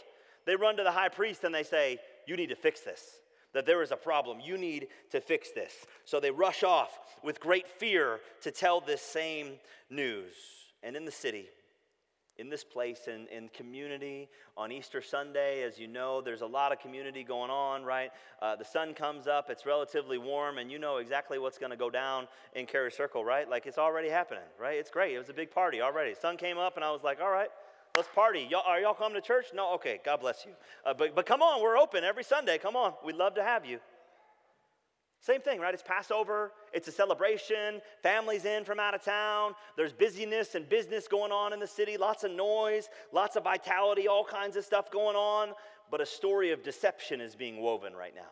[0.45, 3.19] They run to the high priest and they say, You need to fix this.
[3.53, 4.39] That there is a problem.
[4.39, 5.73] You need to fix this.
[6.05, 9.53] So they rush off with great fear to tell this same
[9.89, 10.33] news.
[10.81, 11.47] And in the city,
[12.37, 15.63] in this place in, in community on Easter Sunday.
[15.63, 18.11] As you know, there's a lot of community going on, right?
[18.41, 21.77] Uh, the sun comes up, it's relatively warm, and you know exactly what's going to
[21.77, 23.49] go down in Cary Circle, right?
[23.49, 24.77] Like it's already happening, right?
[24.77, 25.13] It's great.
[25.13, 26.15] It was a big party already.
[26.15, 27.49] Sun came up, and I was like, all right.
[27.95, 28.47] Let's party.
[28.49, 29.47] Y'all, are y'all coming to church?
[29.53, 29.75] No?
[29.75, 30.53] Okay, God bless you.
[30.83, 32.57] Uh, but, but come on, we're open every Sunday.
[32.57, 33.79] Come on, we'd love to have you.
[35.19, 35.75] Same thing, right?
[35.75, 41.07] It's Passover, it's a celebration, families in from out of town, there's busyness and business
[41.07, 44.89] going on in the city, lots of noise, lots of vitality, all kinds of stuff
[44.89, 45.53] going on.
[45.91, 48.31] But a story of deception is being woven right now.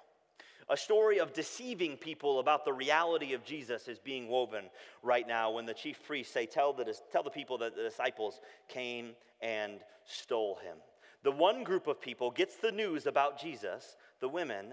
[0.72, 4.70] A story of deceiving people about the reality of Jesus is being woven
[5.04, 8.40] right now when the chief priests say, Tell the, tell the people that the disciples
[8.70, 10.78] came and stole him.
[11.24, 14.68] The one group of people gets the news about Jesus, the women,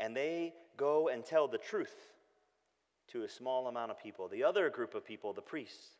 [0.00, 1.94] and they go and tell the truth
[3.12, 4.26] to a small amount of people.
[4.26, 5.92] The other group of people, the priests,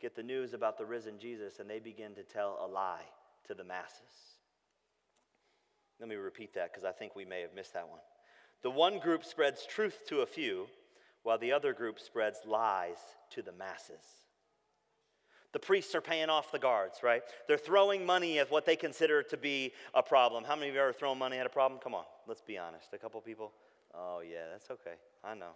[0.00, 3.06] get the news about the risen Jesus and they begin to tell a lie
[3.46, 4.40] to the masses.
[6.00, 8.00] Let me repeat that because I think we may have missed that one.
[8.62, 10.66] The one group spreads truth to a few,
[11.22, 12.98] while the other group spreads lies
[13.30, 14.04] to the masses.
[15.52, 17.22] The priests are paying off the guards, right?
[17.48, 20.44] They're throwing money at what they consider to be a problem.
[20.44, 21.80] How many of you ever thrown money at a problem?
[21.82, 22.92] Come on, let's be honest.
[22.92, 23.52] A couple people?
[23.92, 24.94] Oh, yeah, that's okay.
[25.24, 25.50] I know.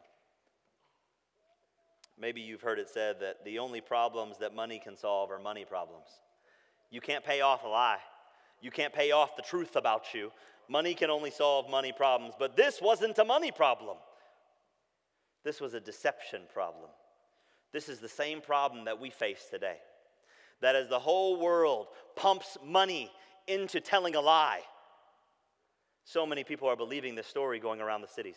[2.19, 5.65] Maybe you've heard it said that the only problems that money can solve are money
[5.65, 6.07] problems.
[6.91, 7.99] You can't pay off a lie,
[8.61, 10.33] you can't pay off the truth about you.
[10.69, 12.35] Money can only solve money problems.
[12.39, 13.97] But this wasn't a money problem,
[15.45, 16.91] this was a deception problem.
[17.73, 19.79] This is the same problem that we face today.
[20.61, 23.11] That as the whole world pumps money
[23.49, 24.61] into telling a lie,
[26.05, 28.37] so many people are believing this story going around the cities.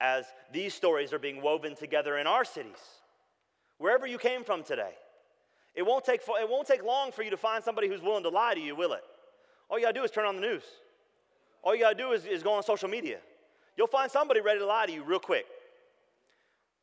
[0.00, 2.78] As these stories are being woven together in our cities,
[3.76, 4.94] wherever you came from today,
[5.74, 8.30] it won't take, it won't take long for you to find somebody who's willing to
[8.30, 9.02] lie to you, will it?
[9.68, 10.62] All you gotta do is turn on the news.
[11.62, 13.18] All you gotta do is, is go on social media.
[13.76, 15.46] You'll find somebody ready to lie to you real quick,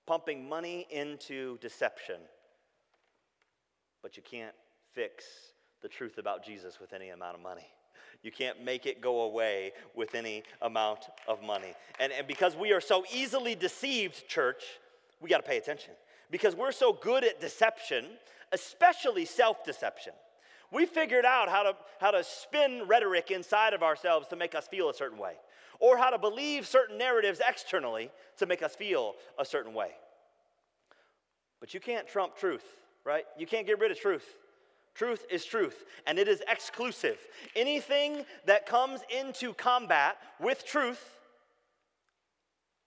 [0.06, 2.18] pumping money into deception.
[4.02, 4.56] But you can't
[4.94, 5.26] fix
[5.82, 7.68] the truth about Jesus with any amount of money.
[8.24, 11.74] You can't make it go away with any amount of money.
[12.00, 14.64] And, and because we are so easily deceived, church,
[15.22, 15.94] we got to pay attention.
[16.32, 18.06] Because we're so good at deception,
[18.52, 20.14] especially self deception.
[20.72, 24.68] We figured out how to, how to spin rhetoric inside of ourselves to make us
[24.68, 25.34] feel a certain way,
[25.80, 29.92] or how to believe certain narratives externally to make us feel a certain way.
[31.60, 32.66] But you can't trump truth,
[33.04, 33.26] right?
[33.38, 34.26] You can't get rid of truth.
[34.94, 37.18] Truth is truth, and it is exclusive.
[37.56, 41.20] Anything that comes into combat with truth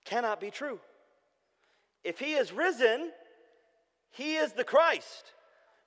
[0.06, 0.80] cannot be true.
[2.04, 3.10] If he is risen,
[4.10, 5.32] he is the Christ.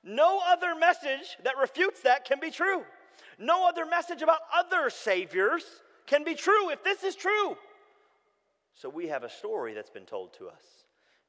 [0.03, 2.83] No other message that refutes that can be true.
[3.37, 5.63] No other message about other saviors
[6.07, 7.55] can be true if this is true.
[8.73, 10.63] So we have a story that's been told to us.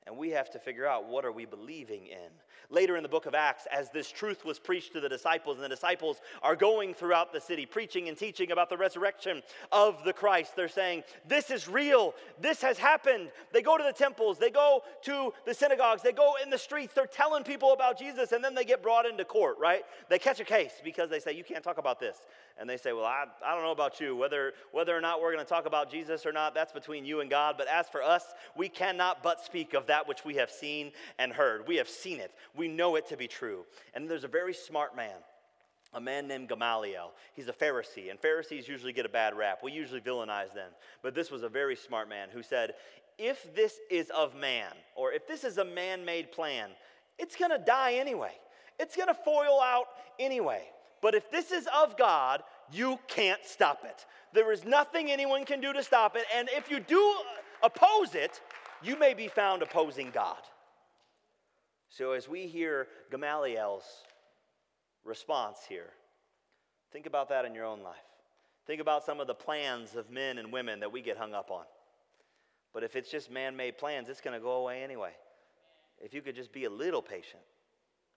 [0.06, 2.30] And we have to figure out what are we believing in.
[2.72, 5.64] Later in the book of Acts, as this truth was preached to the disciples, and
[5.64, 10.12] the disciples are going throughout the city preaching and teaching about the resurrection of the
[10.14, 12.14] Christ, they're saying, This is real.
[12.40, 13.30] This has happened.
[13.52, 16.94] They go to the temples, they go to the synagogues, they go in the streets,
[16.94, 19.82] they're telling people about Jesus, and then they get brought into court, right?
[20.08, 22.16] They catch a case because they say, You can't talk about this.
[22.58, 24.16] And they say, Well, I, I don't know about you.
[24.16, 27.20] Whether, whether or not we're going to talk about Jesus or not, that's between you
[27.20, 27.56] and God.
[27.58, 28.24] But as for us,
[28.56, 31.68] we cannot but speak of that which we have seen and heard.
[31.68, 33.64] We have seen it, we know it to be true.
[33.94, 35.16] And there's a very smart man
[35.94, 37.12] a man named Gamaliel.
[37.34, 39.60] He's a Pharisee, and Pharisees usually get a bad rap.
[39.62, 40.70] We usually villainize them.
[41.02, 42.74] But this was a very smart man who said,
[43.18, 46.70] If this is of man, or if this is a man made plan,
[47.18, 48.32] it's gonna die anyway.
[48.78, 49.86] It's gonna foil out
[50.18, 50.62] anyway.
[51.02, 54.06] But if this is of God, you can't stop it.
[54.32, 56.24] There is nothing anyone can do to stop it.
[56.34, 57.16] And if you do
[57.62, 58.40] oppose it,
[58.82, 60.38] you may be found opposing God.
[61.92, 63.84] So, as we hear Gamaliel's
[65.04, 65.90] response here,
[66.90, 67.96] think about that in your own life.
[68.66, 71.50] Think about some of the plans of men and women that we get hung up
[71.50, 71.64] on.
[72.72, 75.10] But if it's just man made plans, it's going to go away anyway.
[76.00, 77.42] If you could just be a little patient,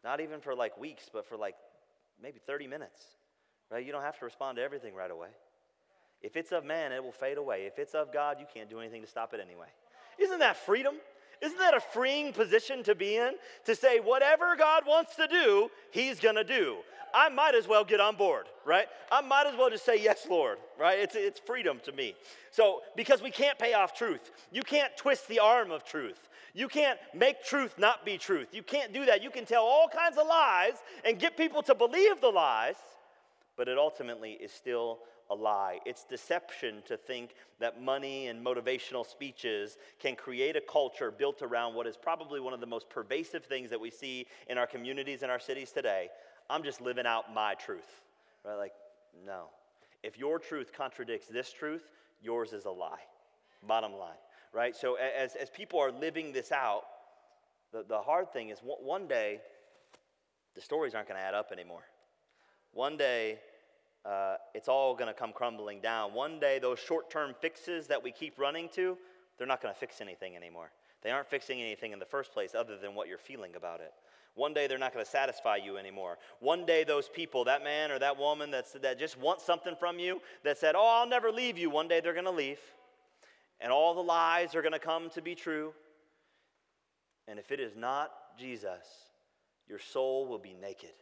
[0.06, 1.56] not even for like weeks, but for like
[2.22, 3.02] maybe 30 minutes,
[3.70, 3.86] right?
[3.86, 5.30] You don't have to respond to everything right away.
[6.22, 7.66] If it's of man, it will fade away.
[7.66, 9.68] If it's of God, you can't do anything to stop it anyway.
[10.18, 10.96] Isn't that freedom?
[11.42, 13.34] Isn't that a freeing position to be in?
[13.66, 16.78] To say, whatever God wants to do, He's gonna do.
[17.14, 18.88] I might as well get on board, right?
[19.10, 21.00] I might as well just say, Yes, Lord, right?
[21.00, 22.16] It's, it's freedom to me.
[22.52, 26.30] So, because we can't pay off truth, you can't twist the arm of truth.
[26.54, 28.48] You can't make truth not be truth.
[28.54, 29.22] You can't do that.
[29.22, 32.76] You can tell all kinds of lies and get people to believe the lies,
[33.58, 35.80] but it ultimately is still a lie.
[35.86, 41.74] It's deception to think that money and motivational speeches can create a culture built around
[41.74, 45.24] what is probably one of the most pervasive things that we see in our communities
[45.24, 46.10] and our cities today.
[46.50, 48.04] I'm just living out my truth.
[48.44, 48.56] Right?
[48.56, 48.74] Like,
[49.26, 49.46] no.
[50.04, 51.84] If your truth contradicts this truth,
[52.22, 53.02] yours is a lie.
[53.68, 54.18] Bottom line.
[54.54, 54.76] Right?
[54.76, 56.84] So as, as people are living this out,
[57.74, 59.42] the, the hard thing is one day,
[60.54, 61.84] the stories aren't going to add up anymore.
[62.72, 63.40] One day,
[64.06, 66.14] uh, it's all going to come crumbling down.
[66.14, 68.98] One day, those short term fixes that we keep running to,
[69.38, 70.72] they're not going to fix anything anymore.
[71.02, 73.94] They aren't fixing anything in the first place other than what you're feeling about it.
[74.36, 76.18] One day they're not going to satisfy you anymore.
[76.40, 79.98] One day those people, that man or that woman that's, that just wants something from
[79.98, 82.60] you, that said, Oh, I'll never leave you, one day they're going to leave.
[83.62, 85.74] And all the lies are going to come to be true.
[87.28, 88.86] And if it is not Jesus,
[89.68, 90.94] your soul will be naked.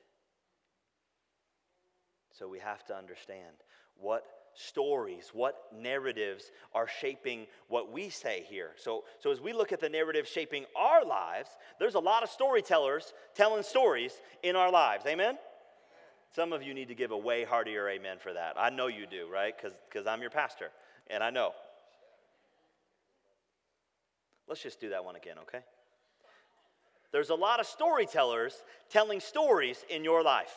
[2.37, 3.55] So we have to understand
[3.97, 8.71] what stories, what narratives are shaping what we say here.
[8.77, 12.29] So, so as we look at the narrative shaping our lives, there's a lot of
[12.29, 15.05] storytellers telling stories in our lives.
[15.05, 15.37] Amen?
[16.35, 18.55] Some of you need to give a way heartier amen for that.
[18.57, 19.53] I know you do, right?
[19.55, 20.69] Because I'm your pastor,
[21.07, 21.51] and I know.
[24.47, 25.63] Let's just do that one again, okay?
[27.11, 28.55] There's a lot of storytellers
[28.89, 30.53] telling stories in your life.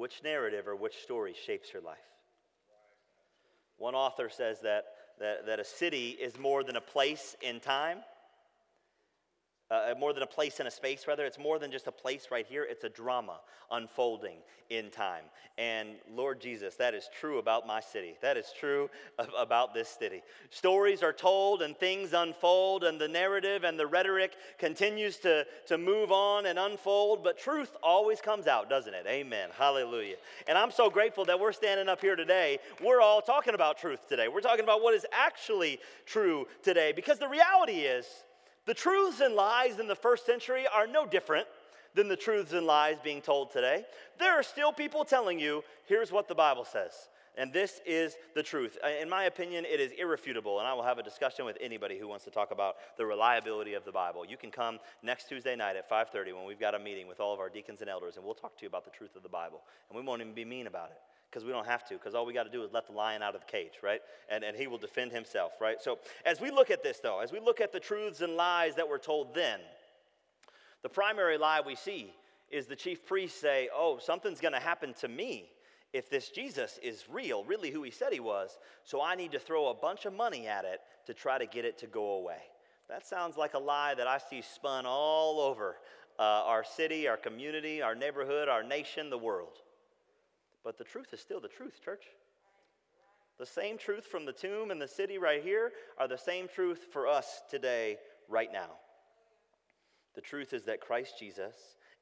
[0.00, 1.98] Which narrative or which story shapes your life?
[3.76, 4.84] One author says that,
[5.18, 7.98] that, that a city is more than a place in time,
[9.70, 11.24] uh, more than a place in a space, rather.
[11.24, 12.66] It's more than just a place right here.
[12.68, 15.24] It's a drama unfolding in time.
[15.58, 18.16] And Lord Jesus, that is true about my city.
[18.22, 18.88] That is true
[19.36, 20.22] about this city.
[20.50, 25.78] Stories are told and things unfold, and the narrative and the rhetoric continues to, to
[25.78, 29.06] move on and unfold, but truth always comes out, doesn't it?
[29.06, 29.50] Amen.
[29.56, 30.16] Hallelujah.
[30.48, 32.58] And I'm so grateful that we're standing up here today.
[32.82, 34.28] We're all talking about truth today.
[34.28, 38.06] We're talking about what is actually true today because the reality is,
[38.66, 41.46] the truths and lies in the first century are no different
[41.94, 43.84] than the truths and lies being told today.
[44.18, 46.92] There are still people telling you, here's what the Bible says.
[47.38, 48.76] And this is the truth.
[49.00, 52.08] In my opinion, it is irrefutable, and I will have a discussion with anybody who
[52.08, 54.26] wants to talk about the reliability of the Bible.
[54.26, 57.32] You can come next Tuesday night at 5:30 when we've got a meeting with all
[57.32, 59.28] of our deacons and elders, and we'll talk to you about the truth of the
[59.28, 59.62] Bible.
[59.88, 62.26] And we won't even be mean about it because we don't have to, because all
[62.26, 64.00] we got to do is let the lion out of the cage, right?
[64.28, 65.80] And, and he will defend himself, right?
[65.80, 68.74] So as we look at this, though, as we look at the truths and lies
[68.74, 69.60] that were told then,
[70.82, 72.12] the primary lie we see
[72.50, 75.50] is the chief priests say, oh, something's going to happen to me
[75.92, 79.38] if this Jesus is real, really who he said he was, so I need to
[79.38, 82.38] throw a bunch of money at it to try to get it to go away.
[82.88, 85.76] That sounds like a lie that I see spun all over
[86.18, 89.58] uh, our city, our community, our neighborhood, our nation, the world.
[90.64, 92.04] But the truth is still the truth, church.
[93.38, 96.88] The same truth from the tomb and the city right here are the same truth
[96.92, 97.96] for us today,
[98.28, 98.68] right now.
[100.14, 101.54] The truth is that Christ Jesus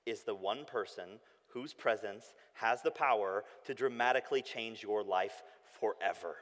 [0.04, 1.20] is the one person
[1.52, 5.42] whose presence has the power to dramatically change your life
[5.80, 6.36] forever.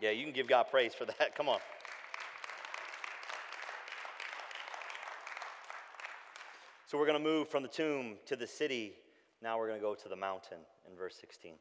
[0.00, 1.34] Yeah, you can give God praise for that.
[1.36, 1.58] Come on.
[6.86, 8.94] So we're going to move from the tomb to the city.
[9.44, 10.56] Now we're going to go to the mountain
[10.90, 11.52] in verse 16.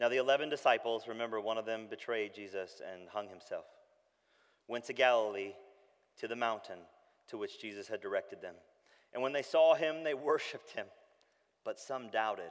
[0.00, 3.66] Now, the 11 disciples, remember, one of them betrayed Jesus and hung himself,
[4.66, 5.52] went to Galilee
[6.18, 6.78] to the mountain
[7.28, 8.56] to which Jesus had directed them.
[9.14, 10.86] And when they saw him, they worshiped him,
[11.64, 12.50] but some doubted.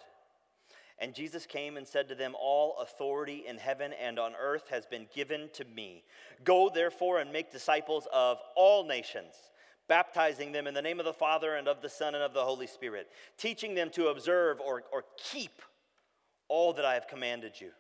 [0.98, 4.86] And Jesus came and said to them, All authority in heaven and on earth has
[4.86, 6.06] been given to me.
[6.46, 9.36] Go therefore and make disciples of all nations
[9.88, 12.44] baptizing them in the name of the Father and of the Son and of the
[12.44, 15.62] Holy Spirit, teaching them to observe or, or keep
[16.48, 17.72] all that I have commanded you.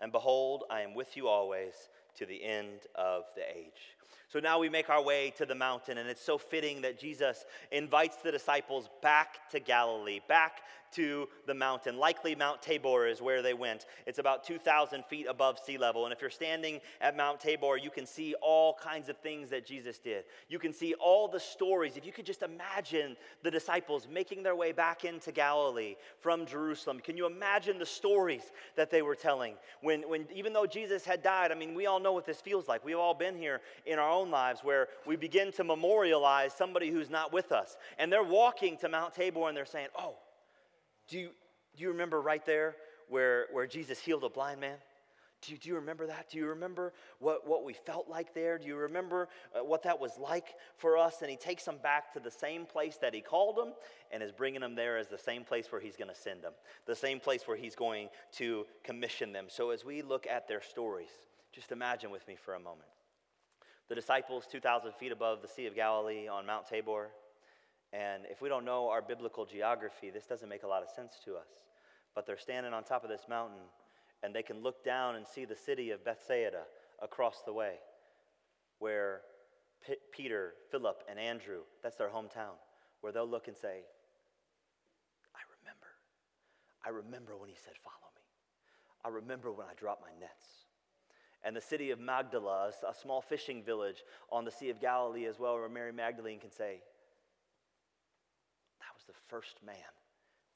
[0.00, 1.74] And behold, I am with you always
[2.16, 3.97] to the end of the age.
[4.28, 7.46] So now we make our way to the mountain, and it's so fitting that Jesus
[7.72, 10.60] invites the disciples back to Galilee, back
[10.92, 11.98] to the mountain.
[11.98, 13.86] Likely Mount Tabor is where they went.
[14.06, 16.04] It's about 2,000 feet above sea level.
[16.04, 19.66] And if you're standing at Mount Tabor, you can see all kinds of things that
[19.66, 20.24] Jesus did.
[20.48, 21.96] You can see all the stories.
[21.96, 27.00] If you could just imagine the disciples making their way back into Galilee from Jerusalem,
[27.00, 29.54] can you imagine the stories that they were telling?
[29.82, 32.68] When, when even though Jesus had died, I mean, we all know what this feels
[32.68, 32.84] like.
[32.84, 37.10] We've all been here in our own lives where we begin to memorialize somebody who's
[37.10, 37.76] not with us.
[37.98, 40.14] And they're walking to Mount Tabor and they're saying, Oh,
[41.08, 41.30] do you,
[41.76, 42.76] do you remember right there
[43.08, 44.76] where, where Jesus healed a blind man?
[45.40, 46.28] Do you, do you remember that?
[46.30, 48.58] Do you remember what, what we felt like there?
[48.58, 51.22] Do you remember uh, what that was like for us?
[51.22, 53.72] And he takes them back to the same place that he called them
[54.10, 56.54] and is bringing them there as the same place where he's going to send them,
[56.86, 59.46] the same place where he's going to commission them.
[59.48, 61.10] So as we look at their stories,
[61.52, 62.88] just imagine with me for a moment.
[63.88, 67.10] The disciples, 2,000 feet above the Sea of Galilee on Mount Tabor,
[67.92, 71.14] and if we don't know our biblical geography, this doesn't make a lot of sense
[71.24, 71.48] to us.
[72.14, 73.64] But they're standing on top of this mountain
[74.22, 76.62] and they can look down and see the city of Bethsaida
[77.00, 77.74] across the way,
[78.78, 79.20] where
[79.86, 82.58] P- Peter, Philip, and Andrew, that's their hometown,
[83.00, 83.84] where they'll look and say,
[85.34, 85.86] I remember.
[86.84, 88.22] I remember when he said, Follow me.
[89.04, 90.67] I remember when I dropped my nets.
[91.44, 95.38] And the city of Magdala, a small fishing village on the Sea of Galilee as
[95.38, 96.82] well, where Mary Magdalene can say,
[98.80, 99.76] That was the first man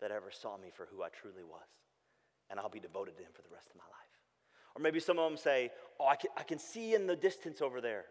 [0.00, 1.68] that ever saw me for who I truly was.
[2.50, 4.02] And I'll be devoted to him for the rest of my life.
[4.74, 5.70] Or maybe some of them say,
[6.00, 8.06] Oh, I can, I can see in the distance over there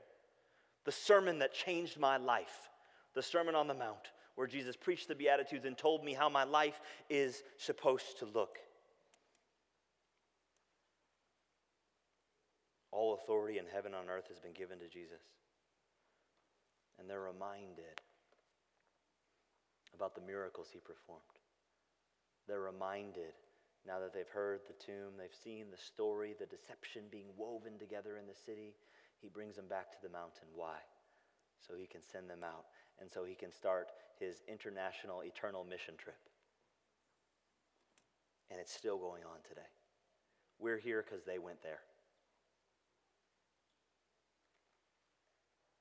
[0.86, 2.70] the sermon that changed my life,
[3.14, 6.44] the Sermon on the Mount, where Jesus preached the Beatitudes and told me how my
[6.44, 8.58] life is supposed to look.
[12.92, 15.22] All authority in heaven and on earth has been given to Jesus.
[17.00, 18.02] And they're reminded
[19.96, 21.22] about the miracles he performed.
[22.48, 23.34] They're reminded
[23.88, 28.18] now that they've heard the tomb, they've seen the story, the deception being woven together
[28.18, 28.76] in the city.
[29.22, 30.48] He brings them back to the mountain.
[30.54, 30.78] Why?
[31.66, 32.66] So he can send them out
[33.00, 33.90] and so he can start
[34.20, 36.20] his international eternal mission trip.
[38.52, 39.70] And it's still going on today.
[40.60, 41.80] We're here because they went there.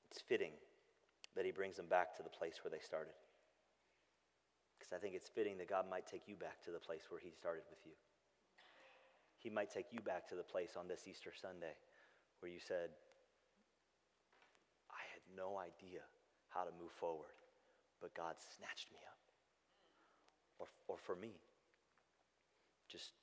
[0.09, 0.55] It's fitting
[1.35, 3.11] that he brings them back to the place where they started
[4.91, 7.21] because I think it's fitting that God might take you back to the place where
[7.21, 7.93] He started with you.
[9.37, 11.77] He might take you back to the place on this Easter Sunday
[12.41, 12.89] where you said,
[14.89, 16.01] I had no idea
[16.49, 17.37] how to move forward,
[18.01, 19.21] but God snatched me up.
[20.59, 21.39] Or, or for me,
[22.89, 23.13] just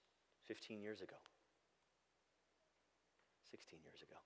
[0.47, 1.19] 15 years ago,
[3.51, 4.19] 16 years ago,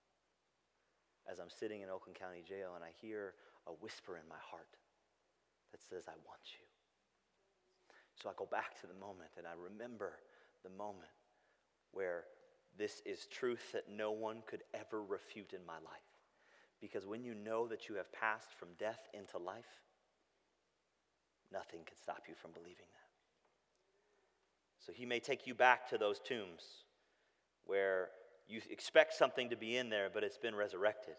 [1.31, 3.35] as I'm sitting in Oakland County Jail and I hear
[3.67, 4.77] a whisper in my heart
[5.71, 6.65] that says, I want you.
[8.21, 10.19] So I go back to the moment and I remember
[10.63, 11.11] the moment
[11.93, 12.25] where
[12.77, 16.11] this is truth that no one could ever refute in my life.
[16.81, 19.83] Because when you know that you have passed from death into life,
[21.53, 23.03] nothing can stop you from believing that.
[24.85, 26.85] So he may take you back to those tombs
[27.65, 28.09] where
[28.53, 31.15] you expect something to be in there, but it's been resurrected.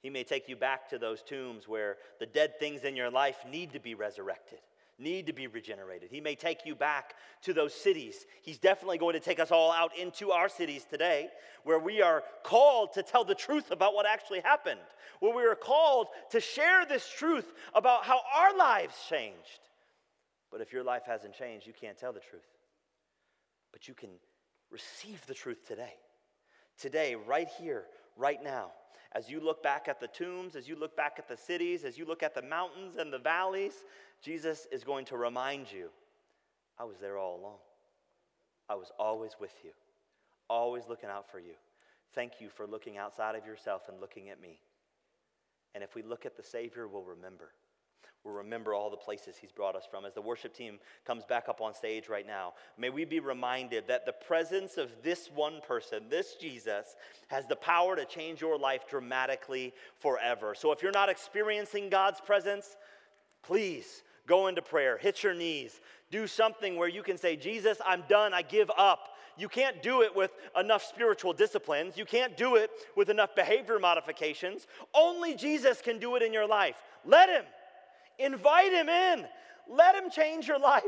[0.00, 3.36] He may take you back to those tombs where the dead things in your life
[3.48, 4.58] need to be resurrected
[5.02, 6.10] need to be regenerated.
[6.10, 8.26] He may take you back to those cities.
[8.42, 11.28] He's definitely going to take us all out into our cities today,
[11.64, 14.80] where we are called to tell the truth about what actually happened,
[15.20, 19.60] where we are called to share this truth about how our lives changed.
[20.50, 22.42] But if your life hasn't changed, you can't tell the truth.
[23.72, 24.10] But you can
[24.70, 25.94] receive the truth today.
[26.78, 27.84] Today, right here,
[28.16, 28.70] right now.
[29.14, 31.98] As you look back at the tombs, as you look back at the cities, as
[31.98, 33.84] you look at the mountains and the valleys,
[34.22, 35.90] Jesus is going to remind you
[36.78, 37.58] I was there all along.
[38.68, 39.72] I was always with you,
[40.48, 41.54] always looking out for you.
[42.14, 44.60] Thank you for looking outside of yourself and looking at me.
[45.74, 47.50] And if we look at the Savior, we'll remember.
[48.24, 50.04] We'll remember all the places He's brought us from.
[50.04, 53.88] As the worship team comes back up on stage right now, may we be reminded
[53.88, 56.94] that the presence of this one person, this Jesus,
[57.28, 60.54] has the power to change your life dramatically forever.
[60.54, 62.76] So if you're not experiencing God's presence,
[63.42, 65.80] please go into prayer, hit your knees,
[66.12, 69.08] do something where you can say, Jesus, I'm done, I give up.
[69.36, 71.96] You can't do it with enough spiritual disciplines.
[71.96, 74.66] You can't do it with enough behavior modifications.
[74.94, 76.76] Only Jesus can do it in your life.
[77.04, 77.44] Let Him.
[78.22, 79.26] Invite Him in.
[79.68, 80.82] Let Him change your life.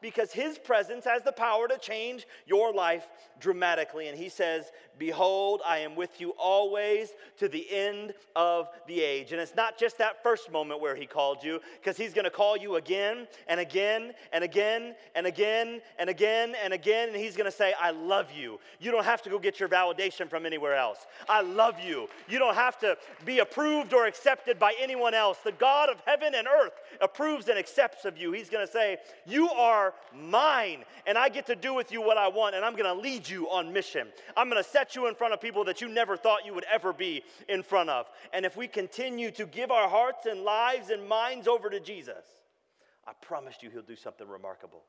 [0.00, 3.06] Because his presence has the power to change your life
[3.40, 4.08] dramatically.
[4.08, 9.30] And he says, Behold, I am with you always to the end of the age.
[9.30, 12.30] And it's not just that first moment where he called you, because he's going to
[12.30, 17.08] call you again and again and again and again and again and again.
[17.10, 18.58] And he's going to say, I love you.
[18.80, 21.06] You don't have to go get your validation from anywhere else.
[21.28, 22.08] I love you.
[22.28, 25.38] You don't have to be approved or accepted by anyone else.
[25.44, 28.32] The God of heaven and earth approves and accepts of you.
[28.32, 28.96] He's going to say,
[29.26, 29.48] You
[29.88, 32.84] are mine, and I get to do with you what I want, and I'm going
[32.84, 34.08] to lead you on mission.
[34.36, 36.66] I'm going to set you in front of people that you never thought you would
[36.70, 38.06] ever be in front of.
[38.32, 42.24] And if we continue to give our hearts and lives and minds over to Jesus,
[43.06, 44.82] I promise you he'll do something remarkable.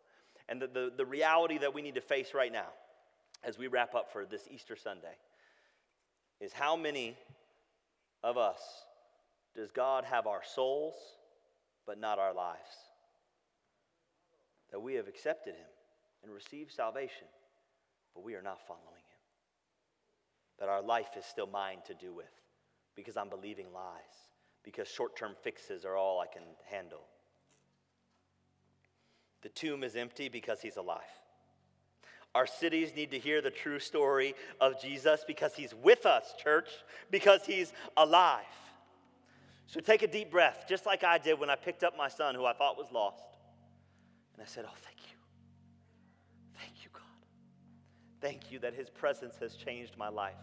[0.47, 2.67] And the, the, the reality that we need to face right now
[3.43, 5.15] as we wrap up for this Easter Sunday
[6.41, 7.17] is how many
[8.23, 8.59] of us
[9.55, 10.95] does God have our souls,
[11.85, 12.88] but not our lives?
[14.71, 15.67] That we have accepted Him
[16.23, 17.27] and received salvation,
[18.13, 19.19] but we are not following Him.
[20.59, 22.25] That our life is still mine to do with
[22.95, 24.29] because I'm believing lies,
[24.63, 27.01] because short term fixes are all I can handle.
[29.41, 31.01] The tomb is empty because He's alive.
[32.35, 36.69] Our cities need to hear the true story of Jesus because he's with us, church,
[37.09, 38.45] because he's alive.
[39.65, 42.35] So take a deep breath, just like I did when I picked up my son
[42.35, 43.23] who I thought was lost.
[44.39, 45.17] And I said, Oh, thank you.
[46.57, 47.01] Thank you, God.
[48.21, 50.39] Thank you that his presence has changed my life,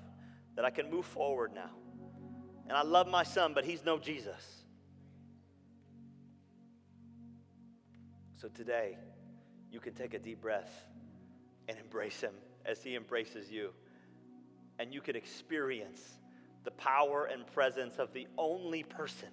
[0.54, 1.70] that I can move forward now.
[2.68, 4.64] And I love my son, but he's no Jesus.
[8.38, 8.98] So today,
[9.72, 10.70] you can take a deep breath
[11.66, 12.34] and embrace Him
[12.66, 13.70] as He embraces you.
[14.78, 16.02] And you can experience
[16.64, 19.30] the power and presence of the only person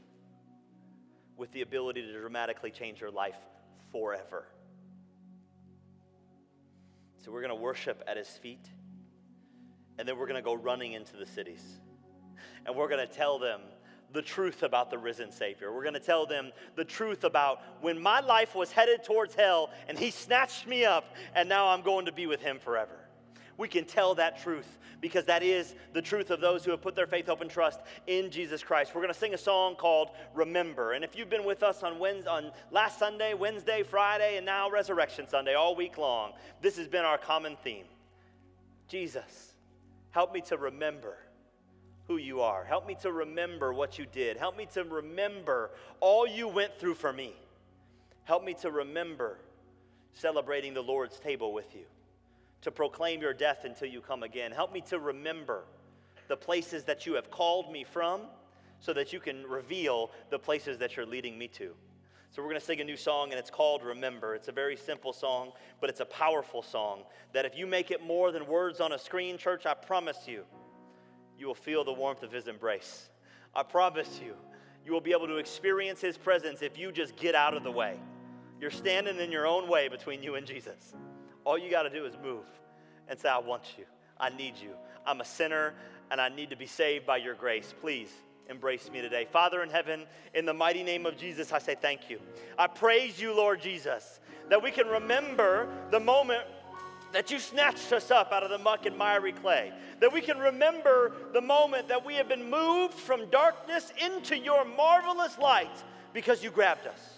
[1.35, 3.35] with the ability to dramatically change your life
[3.93, 4.45] forever.
[7.23, 8.67] So we're going to worship at His feet,
[9.97, 11.63] and then we're going to go running into the cities.
[12.65, 13.61] And we're going to tell them
[14.11, 15.73] the truth about the risen Savior.
[15.73, 19.69] We're going to tell them the truth about when my life was headed towards hell
[19.87, 23.02] and He snatched me up, and now I'm going to be with Him forever.
[23.57, 26.95] We can tell that truth because that is the truth of those who have put
[26.95, 28.95] their faith, hope, and trust in Jesus Christ.
[28.95, 30.93] We're going to sing a song called Remember.
[30.93, 34.69] And if you've been with us on, Wednesday, on last Sunday, Wednesday, Friday, and now
[34.69, 36.31] Resurrection Sunday all week long,
[36.61, 37.85] this has been our common theme.
[38.87, 39.53] Jesus,
[40.11, 41.17] help me to remember
[42.07, 42.63] who you are.
[42.63, 44.37] Help me to remember what you did.
[44.37, 47.33] Help me to remember all you went through for me.
[48.25, 49.37] Help me to remember
[50.13, 51.85] celebrating the Lord's table with you,
[52.63, 54.51] to proclaim your death until you come again.
[54.51, 55.63] Help me to remember
[56.27, 58.21] the places that you have called me from
[58.79, 61.73] so that you can reveal the places that you're leading me to.
[62.31, 64.33] So, we're going to sing a new song, and it's called Remember.
[64.33, 68.01] It's a very simple song, but it's a powerful song that if you make it
[68.01, 70.43] more than words on a screen, church, I promise you,
[71.37, 73.09] you will feel the warmth of His embrace.
[73.53, 74.33] I promise you,
[74.83, 77.71] you will be able to experience His presence if you just get out of the
[77.71, 77.99] way.
[78.59, 80.95] You're standing in your own way between you and Jesus.
[81.45, 82.45] All you got to do is move
[83.07, 83.85] and say, I want you.
[84.19, 84.71] I need you.
[85.05, 85.73] I'm a sinner
[86.11, 87.73] and I need to be saved by your grace.
[87.81, 88.09] Please
[88.49, 89.27] embrace me today.
[89.31, 92.19] Father in heaven, in the mighty name of Jesus, I say thank you.
[92.57, 94.19] I praise you, Lord Jesus,
[94.49, 96.43] that we can remember the moment
[97.13, 100.39] that you snatched us up out of the muck and miry clay, that we can
[100.39, 106.43] remember the moment that we have been moved from darkness into your marvelous light because
[106.43, 107.12] you grabbed us.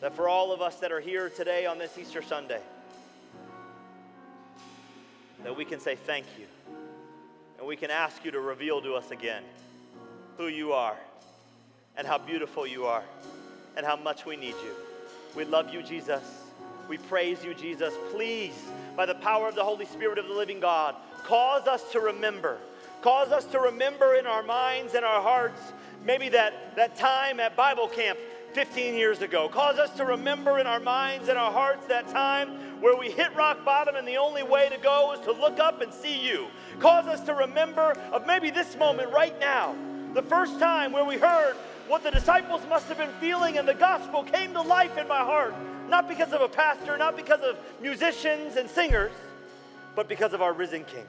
[0.00, 2.60] That for all of us that are here today on this Easter Sunday,
[5.44, 6.46] that we can say thank you.
[7.58, 9.42] And we can ask you to reveal to us again
[10.38, 10.96] who you are
[11.96, 13.02] and how beautiful you are
[13.76, 14.74] and how much we need you.
[15.36, 16.22] We love you, Jesus.
[16.88, 17.92] We praise you, Jesus.
[18.10, 18.54] Please,
[18.96, 22.56] by the power of the Holy Spirit of the living God, cause us to remember.
[23.02, 25.60] Cause us to remember in our minds and our hearts
[26.04, 28.18] maybe that, that time at Bible camp
[28.54, 29.48] 15 years ago.
[29.48, 33.34] Cause us to remember in our minds and our hearts that time where we hit
[33.34, 36.48] rock bottom and the only way to go is to look up and see you.
[36.78, 39.74] Cause us to remember of maybe this moment right now,
[40.14, 41.54] the first time where we heard
[41.88, 45.18] what the disciples must have been feeling and the gospel came to life in my
[45.18, 45.54] heart
[45.90, 49.12] not because of a pastor, not because of musicians and singers,
[49.94, 51.04] but because of our risen King.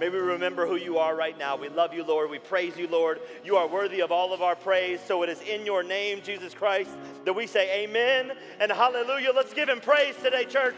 [0.00, 1.56] May we remember who you are right now.
[1.56, 2.30] We love you, Lord.
[2.30, 3.20] We praise you, Lord.
[3.44, 5.00] You are worthy of all of our praise.
[5.00, 6.90] So it is in your name, Jesus Christ,
[7.24, 9.32] that we say amen and hallelujah.
[9.34, 10.74] Let's give him praise today, church.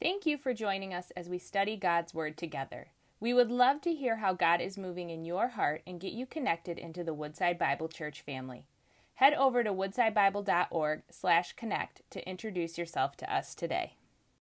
[0.00, 2.88] Thank you for joining us as we study God's Word together.
[3.20, 6.26] We would love to hear how God is moving in your heart and get you
[6.26, 8.66] connected into the Woodside Bible Church family.
[9.14, 13.94] Head over to woodsidebible.org/connect to introduce yourself to us today.